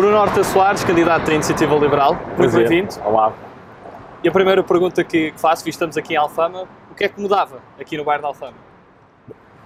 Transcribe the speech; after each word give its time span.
Bruno 0.00 0.16
Horta 0.16 0.42
Soares, 0.42 0.82
candidato 0.82 1.26
da 1.26 1.34
Iniciativa 1.34 1.74
Liberal. 1.76 2.18
Muito 2.38 2.56
bem-vindo. 2.56 2.88
Olá. 3.04 3.34
E 4.24 4.28
a 4.30 4.32
primeira 4.32 4.62
pergunta 4.62 5.04
que, 5.04 5.30
faço, 5.36 5.62
visto 5.62 5.76
estamos 5.76 5.94
aqui 5.94 6.14
em 6.14 6.16
Alfama, 6.16 6.66
o 6.90 6.94
que 6.94 7.04
é 7.04 7.08
que 7.10 7.20
mudava 7.20 7.60
aqui 7.78 7.98
no 7.98 8.04
bairro 8.04 8.22
de 8.22 8.28
Alfama? 8.28 8.56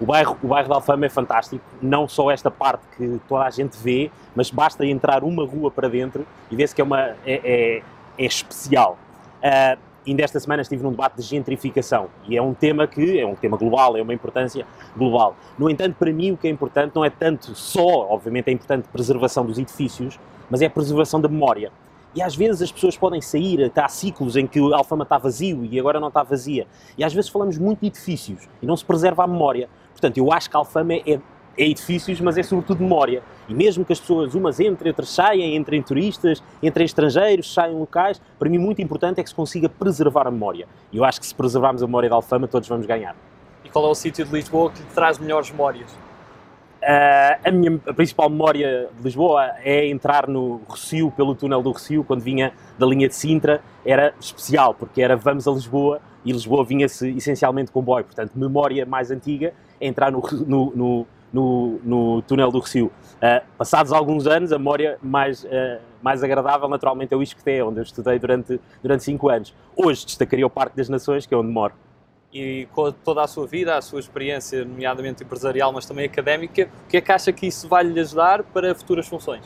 O 0.01 0.05
bairro, 0.05 0.37
o 0.43 0.49
bairro 0.49 0.67
de 0.67 0.75
Alfama 0.75 1.07
é 1.07 1.09
fantástico, 1.09 1.65
não 1.81 2.09
só 2.09 2.33
esta 2.33 2.51
parte 2.51 2.83
que 2.97 3.21
toda 3.29 3.45
a 3.45 3.51
gente 3.51 3.79
vê, 3.79 4.11
mas 4.35 4.51
basta 4.51 4.85
entrar 4.85 5.23
uma 5.23 5.47
rua 5.47 5.71
para 5.71 5.89
dentro 5.89 6.27
e 6.51 6.57
vê-se 6.57 6.75
que 6.75 6.81
é, 6.81 6.85
uma, 6.85 7.01
é, 7.01 7.17
é, 7.25 7.83
é 8.19 8.25
especial. 8.27 8.99
Ah, 9.41 9.79
ainda 10.07 10.23
esta 10.23 10.39
semana 10.39 10.63
estive 10.63 10.83
num 10.83 10.91
debate 10.91 11.17
de 11.17 11.23
gentrificação 11.23 12.09
e 12.29 12.37
é 12.37 12.43
um 12.43 12.55
tema 12.55 12.87
que 12.87 13.19
é 13.19 13.27
um 13.27 13.35
tema 13.35 13.57
global, 13.57 13.97
é 13.97 14.03
uma 14.03 14.15
importância 14.15 14.67
global. 14.97 15.37
No 15.59 15.71
entanto, 15.71 15.97
para 15.99 16.13
mim 16.13 16.33
o 16.33 16.37
que 16.37 16.47
é 16.47 16.51
importante 16.51 16.93
não 16.95 17.05
é 17.05 17.11
tanto 17.11 17.55
só, 17.55 18.09
obviamente 18.11 18.49
é 18.49 18.53
importante 18.53 18.89
preservação 18.89 19.45
dos 19.45 19.59
edifícios, 19.59 20.19
mas 20.51 20.63
é 20.63 20.67
a 20.67 20.71
preservação 20.71 21.21
da 21.21 21.29
memória. 21.29 21.73
E 22.15 22.23
às 22.23 22.37
vezes 22.37 22.63
as 22.63 22.71
pessoas 22.71 22.97
podem 22.97 23.21
sair, 23.21 23.73
há 23.75 23.89
ciclos 23.89 24.37
em 24.37 24.47
que 24.47 24.61
o 24.61 24.73
Alfama 24.73 25.03
está 25.03 25.19
vazio 25.19 25.65
e 25.65 25.81
agora 25.81 25.99
não 25.99 26.09
está 26.09 26.23
vazia. 26.23 26.67
E 26.97 27.03
às 27.03 27.13
vezes 27.13 27.29
falamos 27.29 27.59
muito 27.59 27.81
de 27.81 27.89
edifícios 27.89 28.49
e 28.63 28.67
não 28.67 28.77
se 28.77 28.85
preserva 28.85 29.25
a 29.25 29.27
memória. 29.27 29.69
Portanto, 29.91 30.19
eu 30.19 30.33
acho 30.33 30.49
que 30.49 30.57
a 30.57 30.61
Alfama 30.61 30.95
é, 30.95 31.19
é 31.57 31.65
edifícios, 31.65 32.21
mas 32.21 32.37
é 32.37 32.43
sobretudo 32.43 32.83
memória. 32.83 33.23
E 33.49 33.55
mesmo 33.55 33.85
que 33.85 33.93
as 33.93 34.01
pessoas, 34.01 34.35
umas 34.35 34.61
entrem, 34.61 34.91
outras 34.91 35.09
saiam, 35.09 35.47
entrem 35.47 35.83
turistas, 35.83 36.43
entrem 36.63 36.85
estrangeiros, 36.85 37.53
saiam 37.53 37.79
locais, 37.79 38.21
para 38.39 38.49
mim 38.49 38.59
muito 38.59 38.81
importante 38.83 39.21
é 39.21 39.23
que 39.23 39.29
se 39.29 39.35
consiga 39.35 39.69
preservar 39.69 40.27
a 40.27 40.31
memória. 40.31 40.67
E 40.93 40.97
eu 40.97 41.05
acho 41.05 41.21
que 41.21 41.27
se 41.27 41.35
preservarmos 41.35 41.83
a 41.83 41.87
memória 41.87 42.09
da 42.09 42.17
Alfama, 42.17 42.49
todos 42.49 42.69
vamos 42.69 42.87
ganhar. 42.87 43.15
E 43.65 43.71
qual 43.71 43.87
é 43.87 43.89
o 43.89 43.95
sítio 43.95 44.25
de 44.25 44.33
Lisboa 44.33 44.71
que 44.71 44.81
lhe 44.81 44.89
traz 44.95 45.19
melhores 45.19 45.51
memórias? 45.51 45.95
Ah, 46.87 47.39
a 47.45 47.51
minha 47.51 47.81
a 47.87 47.95
principal 47.95 48.29
memória 48.29 48.89
de 48.95 49.03
Lisboa 49.03 49.53
é 49.63 49.87
entrar 49.89 50.29
no 50.29 50.61
Rocio, 50.69 51.11
pelo 51.13 51.35
túnel 51.35 51.63
do 51.63 51.71
Rocio, 51.71 52.05
quando 52.05 52.21
vinha 52.21 52.53
da 52.79 52.87
linha 52.87 53.09
de 53.09 53.15
Sintra. 53.15 53.63
Era 53.87 54.15
especial, 54.21 54.75
porque 54.75 55.01
era 55.01 55.17
vamos 55.17 55.49
a 55.49 55.51
Lisboa 55.51 56.01
e 56.25 56.33
Lisboa 56.33 56.65
vinha-se 56.65 57.09
essencialmente 57.17 57.71
com 57.71 57.81
comboio. 57.81 58.05
Portanto, 58.05 58.33
memória 58.35 58.85
mais 58.85 59.11
antiga 59.11 59.55
é 59.81 59.87
entrar 59.87 60.13
no, 60.13 60.23
no, 60.47 60.73
no, 60.75 61.07
no, 61.35 61.81
no 61.85 62.23
túnel 62.23 62.51
do 62.53 62.61
Rocio. 62.61 62.91
Ah, 63.21 63.43
passados 63.59 63.93
alguns 63.93 64.27
anos, 64.27 64.53
a 64.53 64.59
memória 64.59 64.97
mais, 65.03 65.45
ah, 65.45 65.81
mais 66.01 66.23
agradável, 66.23 66.69
naturalmente, 66.69 67.13
é 67.13 67.17
o 67.17 67.23
Isqueté, 67.23 67.63
onde 67.63 67.81
eu 67.81 67.83
estudei 67.83 68.19
durante, 68.19 68.61
durante 68.81 69.03
cinco 69.03 69.29
anos. 69.29 69.53
Hoje 69.77 70.07
destacaria 70.07 70.47
o 70.47 70.51
Parque 70.51 70.77
das 70.77 70.89
Nações, 70.89 71.27
que 71.27 71.35
é 71.35 71.37
onde 71.37 71.51
moro. 71.51 71.75
E 72.33 72.69
com 72.73 72.91
toda 72.91 73.23
a 73.23 73.27
sua 73.27 73.47
vida, 73.47 73.77
a 73.77 73.83
sua 73.83 74.01
experiência, 74.01 74.65
nomeadamente 74.65 75.23
empresarial, 75.23 75.73
mas 75.73 75.87
também 75.87 76.07
académica, 76.07 76.69
o 76.87 76.89
que 76.89 76.97
é 76.97 77.01
que 77.01 77.13
acha 77.13 77.33
que 77.33 77.47
isso 77.47 77.69
vai 77.69 77.85
lhe 77.85 77.99
ajudar 78.01 78.43
para 78.43 78.75
futuras 78.75 79.07
funções? 79.07 79.43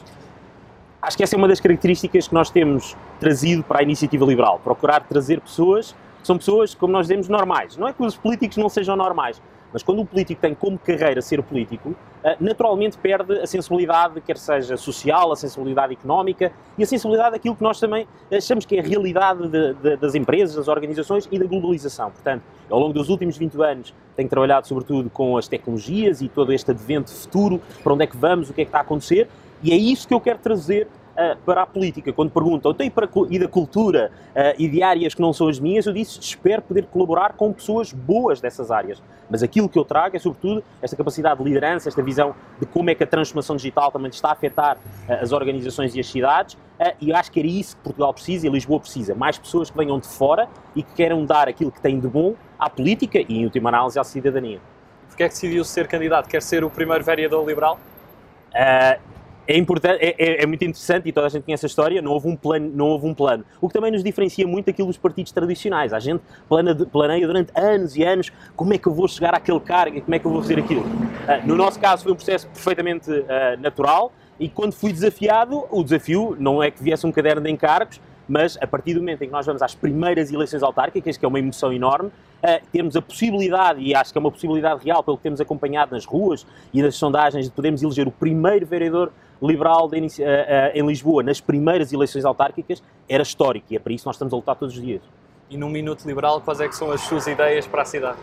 Acho 1.00 1.16
que 1.16 1.22
essa 1.22 1.36
é 1.36 1.38
uma 1.38 1.48
das 1.48 1.60
características 1.60 2.28
que 2.28 2.34
nós 2.34 2.50
temos 2.50 2.96
trazido 3.20 3.62
para 3.62 3.80
a 3.80 3.82
iniciativa 3.82 4.24
liberal. 4.24 4.60
Procurar 4.62 5.00
trazer 5.00 5.40
pessoas 5.40 5.94
que 6.20 6.26
são 6.26 6.36
pessoas, 6.36 6.74
como 6.74 6.92
nós 6.92 7.06
dizemos, 7.06 7.28
normais. 7.28 7.76
Não 7.76 7.86
é 7.86 7.92
que 7.92 8.02
os 8.02 8.16
políticos 8.16 8.56
não 8.56 8.68
sejam 8.68 8.96
normais, 8.96 9.40
mas 9.72 9.82
quando 9.82 10.00
o 10.00 10.06
político 10.06 10.40
tem 10.40 10.54
como 10.54 10.78
carreira 10.78 11.20
ser 11.20 11.42
político, 11.42 11.94
eh, 12.24 12.36
naturalmente 12.40 12.96
perde 12.98 13.38
a 13.40 13.46
sensibilidade, 13.46 14.20
quer 14.20 14.36
seja 14.36 14.76
social, 14.76 15.30
a 15.32 15.36
sensibilidade 15.36 15.92
económica 15.92 16.52
e 16.76 16.82
a 16.82 16.86
sensibilidade 16.86 17.32
daquilo 17.32 17.54
que 17.54 17.62
nós 17.62 17.78
também 17.78 18.06
achamos 18.32 18.64
que 18.64 18.76
é 18.76 18.80
a 18.80 18.82
realidade 18.82 19.46
de- 19.48 19.74
de- 19.74 19.96
das 19.96 20.14
empresas, 20.14 20.56
das 20.56 20.68
organizações 20.68 21.28
e 21.30 21.38
da 21.38 21.44
globalização. 21.44 22.10
Portanto, 22.10 22.42
ao 22.70 22.78
longo 22.78 22.92
dos 22.92 23.08
últimos 23.08 23.36
20 23.36 23.60
anos 23.62 23.94
tenho 24.16 24.28
trabalhado 24.28 24.66
sobretudo 24.66 25.08
com 25.10 25.36
as 25.36 25.48
tecnologias 25.48 26.20
e 26.20 26.28
todo 26.28 26.52
este 26.52 26.70
advento 26.70 27.10
futuro, 27.12 27.60
para 27.82 27.92
onde 27.92 28.04
é 28.04 28.06
que 28.06 28.16
vamos, 28.16 28.50
o 28.50 28.54
que 28.54 28.62
é 28.62 28.64
que 28.64 28.68
está 28.68 28.78
a 28.78 28.82
acontecer, 28.82 29.28
e 29.62 29.72
é 29.72 29.76
isso 29.76 30.06
que 30.06 30.14
eu 30.14 30.20
quero 30.20 30.38
trazer 30.38 30.86
ah, 31.20 31.36
para 31.44 31.62
a 31.62 31.66
política. 31.66 32.12
Quando 32.12 32.30
perguntam, 32.30 32.70
então, 32.70 32.86
e, 32.86 32.90
para, 32.90 33.08
e 33.28 33.40
da 33.40 33.48
cultura 33.48 34.12
ah, 34.36 34.54
e 34.56 34.68
de 34.68 34.84
áreas 34.84 35.14
que 35.14 35.20
não 35.20 35.32
são 35.32 35.48
as 35.48 35.58
minhas, 35.58 35.84
eu 35.84 35.92
disse, 35.92 36.20
espero 36.20 36.62
poder 36.62 36.86
colaborar 36.86 37.32
com 37.32 37.52
pessoas 37.52 37.92
boas 37.92 38.40
dessas 38.40 38.70
áreas. 38.70 39.02
Mas 39.28 39.42
aquilo 39.42 39.68
que 39.68 39.76
eu 39.76 39.84
trago 39.84 40.14
é, 40.14 40.20
sobretudo, 40.20 40.62
esta 40.80 40.94
capacidade 40.94 41.36
de 41.38 41.44
liderança, 41.44 41.88
esta 41.88 42.00
visão 42.04 42.36
de 42.60 42.66
como 42.66 42.88
é 42.90 42.94
que 42.94 43.02
a 43.02 43.06
transformação 43.06 43.56
digital 43.56 43.90
também 43.90 44.10
está 44.10 44.28
a 44.28 44.32
afetar 44.32 44.78
ah, 45.08 45.14
as 45.14 45.32
organizações 45.32 45.92
e 45.96 45.98
as 45.98 46.06
cidades, 46.06 46.56
e 47.00 47.10
eu 47.10 47.16
acho 47.16 47.32
que 47.32 47.40
era 47.40 47.48
isso 47.48 47.76
que 47.76 47.82
Portugal 47.82 48.14
precisa 48.14 48.46
e 48.46 48.50
Lisboa 48.50 48.78
precisa. 48.78 49.12
Mais 49.12 49.36
pessoas 49.36 49.68
que 49.68 49.76
venham 49.76 49.98
de 49.98 50.06
fora 50.06 50.48
e 50.76 50.84
que 50.84 50.94
queiram 50.94 51.24
dar 51.24 51.48
aquilo 51.48 51.72
que 51.72 51.80
têm 51.80 51.98
de 51.98 52.06
bom 52.06 52.36
à 52.56 52.70
política 52.70 53.18
e, 53.18 53.40
em 53.40 53.44
última 53.44 53.70
análise, 53.70 53.98
à 53.98 54.04
cidadania. 54.04 54.60
Porquê 55.08 55.24
é 55.24 55.28
que 55.28 55.34
decidiu 55.34 55.64
ser 55.64 55.88
candidato? 55.88 56.28
Quer 56.28 56.40
ser 56.40 56.62
o 56.62 56.70
primeiro 56.70 57.02
vereador 57.02 57.44
liberal? 57.44 57.80
Ah, 58.54 58.98
é, 59.48 59.56
importante, 59.56 59.98
é, 60.04 60.14
é- 60.18 60.42
é 60.42 60.46
muito 60.46 60.62
interessante 60.62 61.08
e 61.08 61.12
toda 61.12 61.26
a 61.26 61.30
gente 61.30 61.42
conhece 61.44 61.64
a 61.64 61.68
história, 61.68 62.02
não 62.02 62.12
houve, 62.12 62.28
um 62.28 62.36
plano, 62.36 62.70
não 62.74 62.86
houve 62.88 63.06
um 63.06 63.14
plano. 63.14 63.44
O 63.60 63.66
que 63.66 63.72
também 63.74 63.90
nos 63.90 64.04
diferencia 64.04 64.46
muito 64.46 64.66
daquilo 64.66 64.88
dos 64.88 64.98
partidos 64.98 65.32
tradicionais. 65.32 65.92
A 65.92 65.98
gente 65.98 66.22
plana- 66.48 66.74
planeia 66.74 67.26
durante 67.26 67.50
anos 67.58 67.96
e 67.96 68.04
anos 68.04 68.30
como 68.54 68.74
é 68.74 68.78
que 68.78 68.86
eu 68.86 68.92
vou 68.94 69.08
chegar 69.08 69.34
àquele 69.34 69.60
cargo 69.60 69.96
e 69.96 70.00
como 70.02 70.14
é 70.14 70.18
que 70.18 70.26
eu 70.26 70.30
vou 70.30 70.42
fazer 70.42 70.58
aquilo. 70.58 70.84
Ah, 71.26 71.38
no 71.46 71.56
nosso 71.56 71.80
caso 71.80 72.02
foi 72.04 72.12
um 72.12 72.16
processo 72.16 72.46
perfeitamente 72.48 73.10
ah, 73.28 73.56
natural 73.58 74.12
e 74.38 74.48
quando 74.48 74.72
fui 74.72 74.92
desafiado, 74.92 75.64
o 75.70 75.82
desafio 75.82 76.36
não 76.38 76.62
é 76.62 76.70
que 76.70 76.82
viesse 76.82 77.06
um 77.06 77.10
caderno 77.10 77.40
de 77.40 77.50
encargos, 77.50 78.00
mas 78.28 78.58
a 78.60 78.66
partir 78.66 78.92
do 78.92 79.00
momento 79.00 79.22
em 79.22 79.26
que 79.26 79.32
nós 79.32 79.46
vamos 79.46 79.62
às 79.62 79.74
primeiras 79.74 80.30
eleições 80.30 80.62
autárquicas, 80.62 81.16
que 81.16 81.24
é 81.24 81.28
uma 81.28 81.38
emoção 81.38 81.72
enorme, 81.72 82.10
eh, 82.42 82.60
termos 82.70 82.94
a 82.94 83.00
possibilidade, 83.02 83.80
e 83.80 83.94
acho 83.94 84.12
que 84.12 84.18
é 84.18 84.20
uma 84.20 84.30
possibilidade 84.30 84.84
real, 84.84 85.02
pelo 85.02 85.16
que 85.16 85.22
temos 85.22 85.40
acompanhado 85.40 85.94
nas 85.94 86.04
ruas 86.04 86.46
e 86.72 86.82
nas 86.82 86.94
sondagens, 86.94 87.46
de 87.46 87.50
podermos 87.50 87.82
eleger 87.82 88.06
o 88.06 88.10
primeiro 88.10 88.66
vereador 88.66 89.10
liberal 89.42 89.88
eh, 89.92 90.08
eh, 90.18 90.72
em 90.74 90.86
Lisboa 90.86 91.22
nas 91.22 91.40
primeiras 91.40 91.92
eleições 91.92 92.24
autárquicas, 92.24 92.82
era 93.08 93.22
histórico 93.22 93.66
e 93.70 93.76
é 93.76 93.78
para 93.78 93.92
isso 93.92 94.02
que 94.02 94.06
nós 94.06 94.16
estamos 94.16 94.32
a 94.32 94.36
lutar 94.36 94.56
todos 94.56 94.76
os 94.76 94.82
dias. 94.82 95.02
E 95.50 95.56
num 95.56 95.70
minuto 95.70 96.06
liberal, 96.06 96.40
quais 96.40 96.60
é 96.60 96.68
que 96.68 96.76
são 96.76 96.90
as 96.90 97.00
suas 97.00 97.26
ideias 97.26 97.66
para 97.66 97.82
a 97.82 97.84
cidade? 97.84 98.18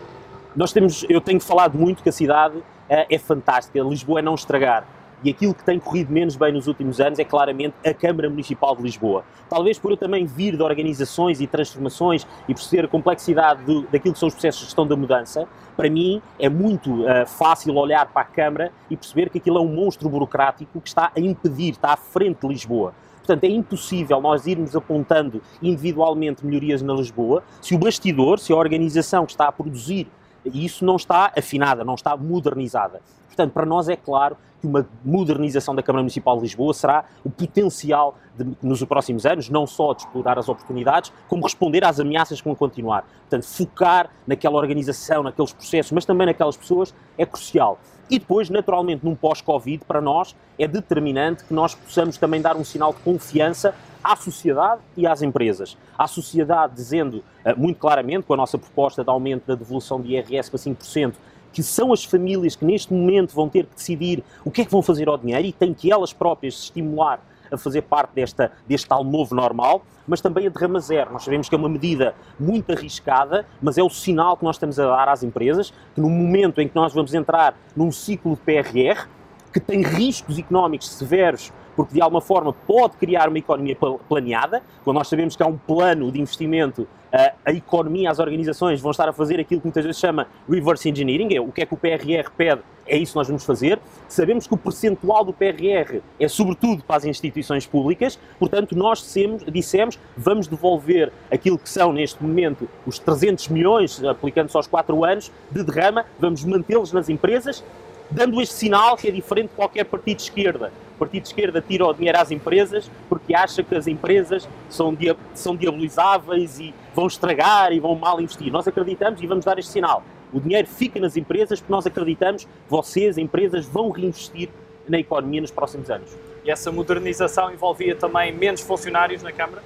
Nós 0.55 0.71
temos, 0.71 1.05
eu 1.09 1.19
tenho 1.19 1.39
falado 1.39 1.77
muito 1.77 2.03
que 2.03 2.09
a 2.09 2.11
cidade 2.11 2.61
eh, 2.89 3.07
é 3.09 3.17
fantástica, 3.17 3.79
Lisboa 3.79 4.19
é 4.19 4.21
não 4.21 4.35
estragar. 4.35 4.85
E 5.25 5.31
aquilo 5.31 5.55
que 5.55 5.63
tem 5.65 5.79
corrido 5.79 6.13
menos 6.13 6.35
bem 6.35 6.53
nos 6.53 6.67
últimos 6.67 7.01
anos 7.01 7.17
é 7.17 7.23
claramente 7.23 7.73
a 7.83 7.91
Câmara 7.95 8.29
Municipal 8.29 8.75
de 8.75 8.83
Lisboa. 8.83 9.23
Talvez 9.49 9.79
por 9.79 9.89
eu 9.89 9.97
também 9.97 10.23
vir 10.23 10.55
de 10.55 10.61
organizações 10.61 11.41
e 11.41 11.47
transformações 11.47 12.27
e 12.47 12.53
perceber 12.53 12.85
a 12.85 12.87
complexidade 12.87 13.63
do- 13.63 13.81
daquilo 13.87 14.13
que 14.13 14.19
são 14.19 14.27
os 14.27 14.35
processos 14.35 14.59
de 14.61 14.65
gestão 14.67 14.85
da 14.85 14.95
mudança, 14.95 15.47
para 15.75 15.89
mim 15.89 16.21
é 16.37 16.47
muito 16.47 17.07
eh, 17.07 17.25
fácil 17.25 17.73
olhar 17.75 18.05
para 18.05 18.21
a 18.21 18.25
Câmara 18.25 18.71
e 18.87 18.95
perceber 18.95 19.31
que 19.31 19.39
aquilo 19.39 19.57
é 19.57 19.61
um 19.61 19.67
monstro 19.67 20.07
burocrático 20.07 20.79
que 20.79 20.87
está 20.87 21.11
a 21.17 21.19
impedir, 21.19 21.71
está 21.71 21.93
à 21.93 21.97
frente 21.97 22.41
de 22.41 22.47
Lisboa. 22.47 22.93
Portanto, 23.17 23.45
é 23.45 23.47
impossível 23.47 24.21
nós 24.21 24.45
irmos 24.45 24.75
apontando 24.75 25.41
individualmente 25.59 26.45
melhorias 26.45 26.83
na 26.83 26.93
Lisboa 26.93 27.43
se 27.59 27.73
o 27.73 27.79
bastidor, 27.79 28.37
se 28.37 28.53
a 28.53 28.55
organização 28.55 29.25
que 29.25 29.31
está 29.31 29.47
a 29.47 29.51
produzir 29.51 30.07
isso 30.53 30.85
não 30.85 30.97
está 30.97 31.31
afinada, 31.35 31.83
não 31.83 31.95
está 31.95 32.15
modernizada. 32.15 33.01
Portanto, 33.25 33.51
para 33.51 33.65
nós 33.65 33.89
é 33.89 33.95
claro 33.95 34.37
que 34.65 34.67
uma 34.67 34.87
modernização 35.03 35.75
da 35.75 35.83
Câmara 35.83 36.01
Municipal 36.01 36.35
de 36.37 36.41
Lisboa 36.41 36.73
será 36.73 37.05
o 37.23 37.29
potencial 37.29 38.17
de, 38.37 38.45
nos 38.61 38.83
próximos 38.83 39.25
anos, 39.25 39.49
não 39.49 39.67
só 39.67 39.93
de 39.93 40.01
explorar 40.01 40.37
as 40.39 40.49
oportunidades, 40.49 41.13
como 41.27 41.43
responder 41.43 41.83
às 41.85 41.99
ameaças 41.99 42.41
que 42.41 42.47
vão 42.47 42.55
continuar. 42.55 43.05
Portanto, 43.21 43.43
focar 43.43 44.09
naquela 44.25 44.57
organização, 44.57 45.23
naqueles 45.23 45.53
processos, 45.53 45.91
mas 45.91 46.05
também 46.05 46.25
naquelas 46.25 46.57
pessoas, 46.57 46.93
é 47.17 47.25
crucial. 47.25 47.79
E 48.09 48.19
depois, 48.19 48.49
naturalmente, 48.49 49.03
num 49.03 49.15
pós-Covid, 49.15 49.83
para 49.85 49.99
nós 49.99 50.35
é 50.59 50.67
determinante 50.67 51.43
que 51.43 51.53
nós 51.53 51.73
possamos 51.73 52.17
também 52.17 52.41
dar 52.41 52.55
um 52.55 52.63
sinal 52.63 52.93
de 52.93 52.99
confiança 52.99 53.73
à 54.03 54.15
sociedade 54.15 54.81
e 54.95 55.07
às 55.07 55.23
empresas. 55.23 55.75
À 55.97 56.07
sociedade 56.07 56.75
dizendo 56.75 57.23
eh, 57.43 57.55
muito 57.55 57.79
claramente, 57.79 58.23
com 58.23 58.35
a 58.35 58.37
nossa 58.37 58.57
proposta 58.57 59.03
de 59.03 59.09
aumento 59.09 59.47
da 59.47 59.55
devolução 59.55 59.99
de 59.99 60.13
IRS 60.13 60.51
para 60.51 60.59
5%, 60.59 61.13
que 61.55 61.63
são 61.63 61.93
as 61.93 62.03
famílias 62.03 62.53
que 62.53 62.65
neste 62.65 62.93
momento 62.93 63.33
vão 63.33 63.47
ter 63.47 63.63
que 63.63 63.75
decidir 63.75 64.21
o 64.43 64.51
que 64.51 64.59
é 64.61 64.65
que 64.65 64.71
vão 64.71 64.81
fazer 64.81 65.07
ao 65.07 65.17
dinheiro 65.17 65.47
e 65.47 65.53
têm 65.53 65.73
que 65.73 65.89
elas 65.89 66.11
próprias 66.11 66.57
se 66.57 66.63
estimular 66.63 67.25
a 67.49 67.55
fazer 67.57 67.83
parte 67.83 68.13
desta, 68.13 68.51
deste 68.67 68.89
tal 68.89 69.05
novo 69.05 69.33
normal, 69.33 69.81
mas 70.05 70.19
também 70.19 70.47
a 70.47 70.49
derrama 70.49 70.81
zero. 70.81 71.13
Nós 71.13 71.23
sabemos 71.23 71.47
que 71.47 71.55
é 71.55 71.57
uma 71.57 71.69
medida 71.69 72.13
muito 72.37 72.73
arriscada, 72.73 73.45
mas 73.61 73.77
é 73.77 73.83
o 73.83 73.89
sinal 73.89 74.35
que 74.35 74.43
nós 74.43 74.57
estamos 74.57 74.77
a 74.77 74.85
dar 74.85 75.07
às 75.07 75.23
empresas 75.23 75.71
que 75.93 76.01
no 76.01 76.09
momento 76.09 76.59
em 76.59 76.67
que 76.67 76.75
nós 76.75 76.93
vamos 76.93 77.13
entrar 77.13 77.57
num 77.73 77.89
ciclo 77.89 78.35
de 78.35 78.41
PRR, 78.41 79.07
que 79.53 79.59
tem 79.61 79.81
riscos 79.81 80.37
económicos 80.37 80.89
severos, 80.89 81.53
porque 81.75 81.93
de 81.93 82.01
alguma 82.01 82.21
forma 82.21 82.53
pode 82.53 82.97
criar 82.97 83.27
uma 83.27 83.37
economia 83.37 83.75
pla- 83.75 83.97
planeada, 84.07 84.61
quando 84.83 84.97
nós 84.97 85.07
sabemos 85.07 85.35
que 85.35 85.43
há 85.43 85.47
um 85.47 85.57
plano 85.57 86.11
de 86.11 86.19
investimento, 86.19 86.87
eh, 87.11 87.33
a 87.45 87.51
economia, 87.51 88.09
as 88.09 88.19
organizações 88.19 88.81
vão 88.81 88.91
estar 88.91 89.07
a 89.09 89.13
fazer 89.13 89.39
aquilo 89.39 89.61
que 89.61 89.67
muitas 89.67 89.83
vezes 89.83 89.99
chama 89.99 90.27
reverse 90.49 90.89
engineering, 90.89 91.35
é 91.35 91.41
o 91.41 91.51
que 91.51 91.61
é 91.61 91.65
que 91.65 91.73
o 91.73 91.77
PRR 91.77 92.29
pede, 92.35 92.61
é 92.87 92.97
isso 92.97 93.13
que 93.13 93.17
nós 93.17 93.27
vamos 93.27 93.43
fazer. 93.43 93.79
Sabemos 94.07 94.45
que 94.47 94.53
o 94.53 94.57
percentual 94.57 95.25
do 95.25 95.33
PRR 95.33 96.01
é 96.19 96.27
sobretudo 96.27 96.83
para 96.83 96.97
as 96.97 97.05
instituições 97.05 97.65
públicas, 97.65 98.19
portanto 98.37 98.75
nós 98.75 98.99
dissemos, 98.99 99.43
dissemos 99.45 99.99
vamos 100.15 100.47
devolver 100.47 101.11
aquilo 101.31 101.57
que 101.57 101.69
são 101.69 101.91
neste 101.91 102.21
momento 102.23 102.69
os 102.85 102.99
300 102.99 103.47
milhões, 103.49 104.03
aplicando-se 104.03 104.55
aos 104.55 104.67
4 104.67 105.03
anos, 105.03 105.31
de 105.51 105.63
derrama, 105.63 106.05
vamos 106.19 106.43
mantê-los 106.43 106.91
nas 106.91 107.09
empresas 107.09 107.63
dando 108.09 108.41
este 108.41 108.55
sinal 108.55 108.95
que 108.97 109.07
é 109.07 109.11
diferente 109.11 109.49
de 109.49 109.55
qualquer 109.55 109.85
partido 109.85 110.17
de 110.17 110.23
esquerda. 110.23 110.71
O 110.95 110.99
partido 110.99 111.23
de 111.23 111.27
esquerda 111.29 111.61
tira 111.61 111.85
o 111.85 111.93
dinheiro 111.93 112.17
às 112.17 112.31
empresas 112.31 112.89
porque 113.09 113.35
acha 113.35 113.63
que 113.63 113.75
as 113.75 113.87
empresas 113.87 114.47
são, 114.69 114.93
dia, 114.93 115.15
são 115.33 115.55
diabolizáveis 115.55 116.59
e 116.59 116.73
vão 116.93 117.07
estragar 117.07 117.73
e 117.73 117.79
vão 117.79 117.95
mal 117.95 118.21
investir. 118.21 118.51
Nós 118.51 118.67
acreditamos 118.67 119.21
e 119.21 119.27
vamos 119.27 119.43
dar 119.43 119.59
este 119.59 119.71
sinal. 119.71 120.03
O 120.31 120.39
dinheiro 120.39 120.67
fica 120.67 120.99
nas 120.99 121.17
empresas 121.17 121.59
porque 121.59 121.71
nós 121.71 121.85
acreditamos 121.85 122.45
que 122.45 122.49
vocês, 122.69 123.17
empresas, 123.17 123.65
vão 123.65 123.89
reinvestir 123.89 124.49
na 124.87 124.99
economia 124.99 125.41
nos 125.41 125.51
próximos 125.51 125.89
anos. 125.89 126.15
E 126.43 126.51
essa 126.51 126.71
modernização 126.71 127.51
envolvia 127.51 127.95
também 127.95 128.31
menos 128.31 128.61
funcionários 128.61 129.23
na 129.23 129.31
Câmara? 129.31 129.63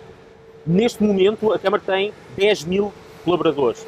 Neste 0.66 1.04
momento, 1.04 1.52
a 1.52 1.60
Câmara 1.60 1.82
tem 1.86 2.14
10 2.38 2.64
mil 2.66 2.94
colaboradores. 3.24 3.86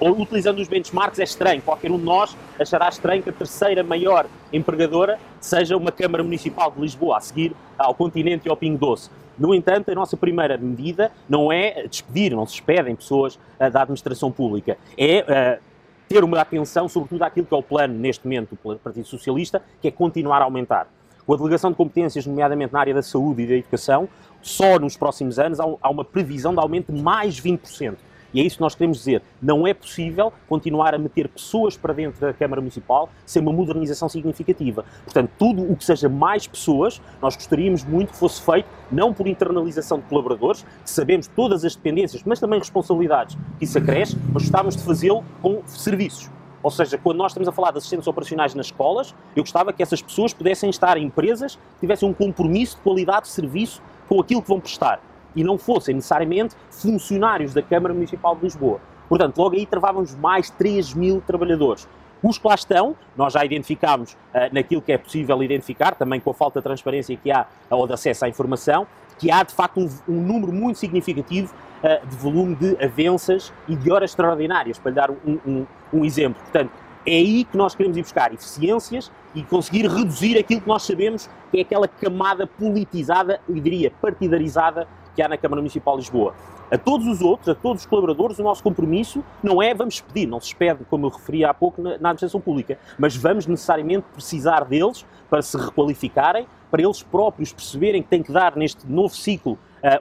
Utilizando 0.00 0.60
os 0.60 0.68
benchmarks 0.68 1.18
é 1.18 1.24
estranho. 1.24 1.62
Qualquer 1.62 1.90
um 1.90 1.98
de 1.98 2.04
nós 2.04 2.36
achará 2.58 2.88
estranho 2.88 3.22
que 3.22 3.30
a 3.30 3.32
terceira 3.32 3.82
maior 3.82 4.26
empregadora 4.52 5.18
seja 5.40 5.76
uma 5.76 5.92
Câmara 5.92 6.22
Municipal 6.22 6.70
de 6.70 6.80
Lisboa, 6.80 7.18
a 7.18 7.20
seguir 7.20 7.54
ao 7.76 7.94
continente 7.94 8.46
e 8.46 8.50
ao 8.50 8.56
Pingo 8.56 8.78
Doce. 8.78 9.10
No 9.38 9.54
entanto, 9.54 9.90
a 9.90 9.94
nossa 9.94 10.16
primeira 10.16 10.58
medida 10.58 11.12
não 11.28 11.52
é 11.52 11.86
despedir, 11.86 12.34
não 12.34 12.44
se 12.44 12.54
despedem 12.54 12.96
pessoas 12.96 13.36
uh, 13.36 13.70
da 13.70 13.82
administração 13.82 14.32
pública, 14.32 14.76
é 14.96 15.58
uh, 15.58 15.62
ter 16.08 16.24
uma 16.24 16.40
atenção 16.40 16.88
sobretudo 16.88 17.22
àquilo 17.22 17.46
que 17.46 17.54
é 17.54 17.56
o 17.56 17.62
plano, 17.62 17.94
neste 17.94 18.26
momento, 18.26 18.58
do 18.64 18.76
Partido 18.78 19.06
Socialista, 19.06 19.62
que 19.80 19.86
é 19.86 19.90
continuar 19.90 20.40
a 20.40 20.44
aumentar. 20.44 20.88
Com 21.24 21.34
a 21.34 21.36
delegação 21.36 21.70
de 21.70 21.76
competências, 21.76 22.26
nomeadamente 22.26 22.72
na 22.72 22.80
área 22.80 22.94
da 22.94 23.02
saúde 23.02 23.42
e 23.42 23.46
da 23.46 23.54
educação, 23.54 24.08
só 24.40 24.78
nos 24.78 24.96
próximos 24.96 25.38
anos 25.38 25.60
há 25.60 25.90
uma 25.90 26.04
previsão 26.04 26.54
de 26.54 26.60
aumento 26.60 26.90
de 26.92 27.00
mais 27.00 27.38
20%. 27.38 27.96
E 28.32 28.40
é 28.40 28.44
isso 28.44 28.56
que 28.56 28.62
nós 28.62 28.74
queremos 28.74 28.98
dizer. 28.98 29.22
Não 29.40 29.66
é 29.66 29.72
possível 29.72 30.32
continuar 30.48 30.94
a 30.94 30.98
meter 30.98 31.28
pessoas 31.28 31.76
para 31.76 31.92
dentro 31.92 32.20
da 32.20 32.32
Câmara 32.32 32.60
Municipal 32.60 33.08
sem 33.24 33.40
uma 33.40 33.52
modernização 33.52 34.08
significativa. 34.08 34.84
Portanto, 35.04 35.30
tudo 35.38 35.62
o 35.62 35.76
que 35.76 35.84
seja 35.84 36.08
mais 36.08 36.46
pessoas, 36.46 37.00
nós 37.22 37.34
gostaríamos 37.34 37.84
muito 37.84 38.12
que 38.12 38.18
fosse 38.18 38.42
feito, 38.42 38.68
não 38.90 39.12
por 39.12 39.26
internalização 39.26 39.98
de 39.98 40.04
colaboradores, 40.04 40.62
que 40.62 40.90
sabemos 40.90 41.26
todas 41.28 41.64
as 41.64 41.74
dependências, 41.74 42.22
mas 42.24 42.38
também 42.40 42.58
responsabilidades 42.58 43.36
que 43.58 43.64
isso 43.64 43.78
acresce, 43.78 44.16
mas 44.32 44.42
gostávamos 44.42 44.76
de 44.76 44.82
fazê-lo 44.82 45.24
com 45.40 45.62
serviços. 45.66 46.30
Ou 46.62 46.70
seja, 46.70 46.98
quando 46.98 47.18
nós 47.18 47.32
estamos 47.32 47.48
a 47.48 47.52
falar 47.52 47.70
de 47.70 47.78
assistentes 47.78 48.06
operacionais 48.06 48.54
nas 48.54 48.66
escolas, 48.66 49.14
eu 49.34 49.42
gostava 49.42 49.72
que 49.72 49.82
essas 49.82 50.02
pessoas 50.02 50.34
pudessem 50.34 50.68
estar 50.68 50.96
em 50.96 51.04
empresas 51.04 51.54
que 51.54 51.80
tivessem 51.80 52.08
um 52.08 52.12
compromisso 52.12 52.76
de 52.76 52.82
qualidade 52.82 53.22
de 53.22 53.28
serviço 53.28 53.80
com 54.08 54.20
aquilo 54.20 54.42
que 54.42 54.48
vão 54.48 54.58
prestar 54.60 55.00
e 55.38 55.44
não 55.44 55.56
fossem 55.56 55.94
necessariamente 55.94 56.56
funcionários 56.68 57.54
da 57.54 57.62
Câmara 57.62 57.94
Municipal 57.94 58.34
de 58.34 58.42
Lisboa. 58.42 58.80
Portanto, 59.08 59.38
logo 59.38 59.54
aí 59.54 59.64
travávamos 59.64 60.16
mais 60.16 60.50
3 60.50 60.94
mil 60.94 61.22
trabalhadores. 61.24 61.88
Os 62.20 62.36
que 62.36 62.48
lá 62.48 62.56
estão, 62.56 62.96
nós 63.16 63.34
já 63.34 63.44
identificámos 63.44 64.14
uh, 64.14 64.52
naquilo 64.52 64.82
que 64.82 64.90
é 64.90 64.98
possível 64.98 65.40
identificar, 65.40 65.94
também 65.94 66.18
com 66.18 66.30
a 66.30 66.34
falta 66.34 66.58
de 66.58 66.64
transparência 66.64 67.16
que 67.16 67.30
há 67.30 67.46
ou 67.70 67.86
de 67.86 67.92
acesso 67.92 68.24
à 68.24 68.28
informação, 68.28 68.84
que 69.16 69.30
há 69.30 69.44
de 69.44 69.54
facto 69.54 69.78
um, 69.78 69.88
um 70.08 70.20
número 70.20 70.52
muito 70.52 70.80
significativo 70.80 71.54
uh, 71.84 72.04
de 72.04 72.16
volume 72.16 72.56
de 72.56 72.76
avanças 72.84 73.52
e 73.68 73.76
de 73.76 73.92
horas 73.92 74.10
extraordinárias, 74.10 74.76
para 74.76 74.90
lhe 74.90 74.96
dar 74.96 75.10
um, 75.12 75.38
um, 75.46 75.66
um 75.92 76.04
exemplo. 76.04 76.42
Portanto, 76.42 76.72
é 77.06 77.12
aí 77.12 77.44
que 77.44 77.56
nós 77.56 77.76
queremos 77.76 77.96
ir 77.96 78.02
buscar 78.02 78.34
eficiências 78.34 79.12
e 79.38 79.44
conseguir 79.44 79.86
reduzir 79.86 80.36
aquilo 80.36 80.60
que 80.60 80.66
nós 80.66 80.82
sabemos 80.82 81.30
que 81.52 81.58
é 81.58 81.60
aquela 81.60 81.86
camada 81.86 82.44
politizada, 82.44 83.40
eu 83.48 83.54
diria 83.54 83.88
partidarizada, 83.88 84.88
que 85.14 85.22
há 85.22 85.28
na 85.28 85.36
Câmara 85.36 85.62
Municipal 85.62 85.96
de 85.96 86.02
Lisboa. 86.02 86.34
A 86.70 86.76
todos 86.76 87.06
os 87.06 87.22
outros, 87.22 87.48
a 87.48 87.54
todos 87.54 87.82
os 87.82 87.86
colaboradores, 87.86 88.38
o 88.40 88.42
nosso 88.42 88.62
compromisso 88.62 89.24
não 89.42 89.62
é 89.62 89.72
vamos 89.72 90.00
pedir, 90.00 90.26
não 90.26 90.40
se 90.40 90.54
pede, 90.54 90.84
como 90.90 91.06
eu 91.06 91.10
referi 91.10 91.44
há 91.44 91.54
pouco, 91.54 91.80
na, 91.80 91.90
na 91.90 92.10
administração 92.10 92.40
pública, 92.40 92.78
mas 92.98 93.16
vamos 93.16 93.46
necessariamente 93.46 94.06
precisar 94.12 94.64
deles 94.64 95.06
para 95.30 95.40
se 95.40 95.56
requalificarem, 95.56 96.46
para 96.68 96.82
eles 96.82 97.02
próprios 97.02 97.52
perceberem 97.52 98.02
que 98.02 98.08
têm 98.08 98.22
que 98.24 98.32
dar 98.32 98.56
neste 98.56 98.86
novo 98.90 99.14
ciclo 99.14 99.56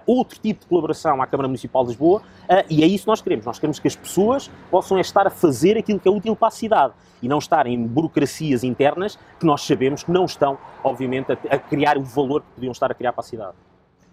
outro 0.05 0.39
tipo 0.39 0.61
de 0.61 0.65
colaboração 0.67 1.21
à 1.21 1.27
Câmara 1.27 1.47
Municipal 1.47 1.83
de 1.83 1.89
Lisboa 1.89 2.21
uh, 2.21 2.65
e 2.69 2.83
é 2.83 2.87
isso 2.87 3.03
que 3.03 3.07
nós 3.07 3.21
queremos. 3.21 3.45
Nós 3.45 3.59
queremos 3.59 3.79
que 3.79 3.87
as 3.87 3.95
pessoas 3.95 4.49
possam 4.69 4.99
estar 4.99 5.27
a 5.27 5.29
fazer 5.29 5.77
aquilo 5.77 5.99
que 5.99 6.07
é 6.07 6.11
útil 6.11 6.35
para 6.35 6.47
a 6.49 6.51
cidade 6.51 6.93
e 7.21 7.27
não 7.27 7.39
estar 7.39 7.67
em 7.67 7.85
burocracias 7.85 8.63
internas 8.63 9.17
que 9.39 9.45
nós 9.45 9.61
sabemos 9.61 10.03
que 10.03 10.11
não 10.11 10.25
estão, 10.25 10.57
obviamente, 10.83 11.31
a, 11.31 11.57
criar 11.57 11.97
o 11.97 12.03
valor 12.03 12.41
que 12.41 12.47
podiam 12.55 12.71
estar 12.71 12.91
a 12.91 12.93
criar 12.93 13.13
para 13.13 13.21
a 13.21 13.25
cidade. 13.25 13.53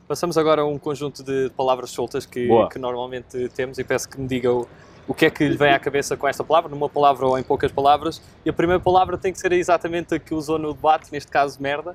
Passamos 0.07 0.37
agora 0.37 0.63
a 0.63 0.67
um 0.67 0.79
conjunto 0.79 1.23
de 1.23 1.51
palavras 1.57 1.91
soltas 1.91 2.27
que, 2.27 2.49
que 2.71 2.79
normalmente 2.79 3.49
temos 3.51 3.79
e 3.79 3.85
peço 3.85 4.09
que 4.09 4.21
me 4.21 4.27
digam 4.27 4.67
o 5.07 5.15
que 5.15 5.27
é 5.27 5.31
que 5.31 5.47
lhe 5.47 5.57
vem 5.57 5.73
à 5.73 5.79
cabeça 5.79 6.17
com 6.17 6.27
esta 6.27 6.43
palavra, 6.43 6.71
numa 6.71 6.89
palavra 6.89 7.27
ou 7.27 7.39
em 7.39 7.43
poucas 7.43 7.71
palavras. 7.71 8.23
E 8.45 8.51
a 8.51 8.53
primeira 8.53 8.81
palavra 8.81 9.19
tem 9.19 9.33
que 9.33 9.39
ser 9.39 9.53
exatamente 9.53 10.15
a 10.15 10.19
que 10.19 10.35
usou 10.35 10.59
no 10.59 10.73
debate, 10.73 11.13
neste 11.13 11.31
caso, 11.31 11.61
merda. 11.61 11.95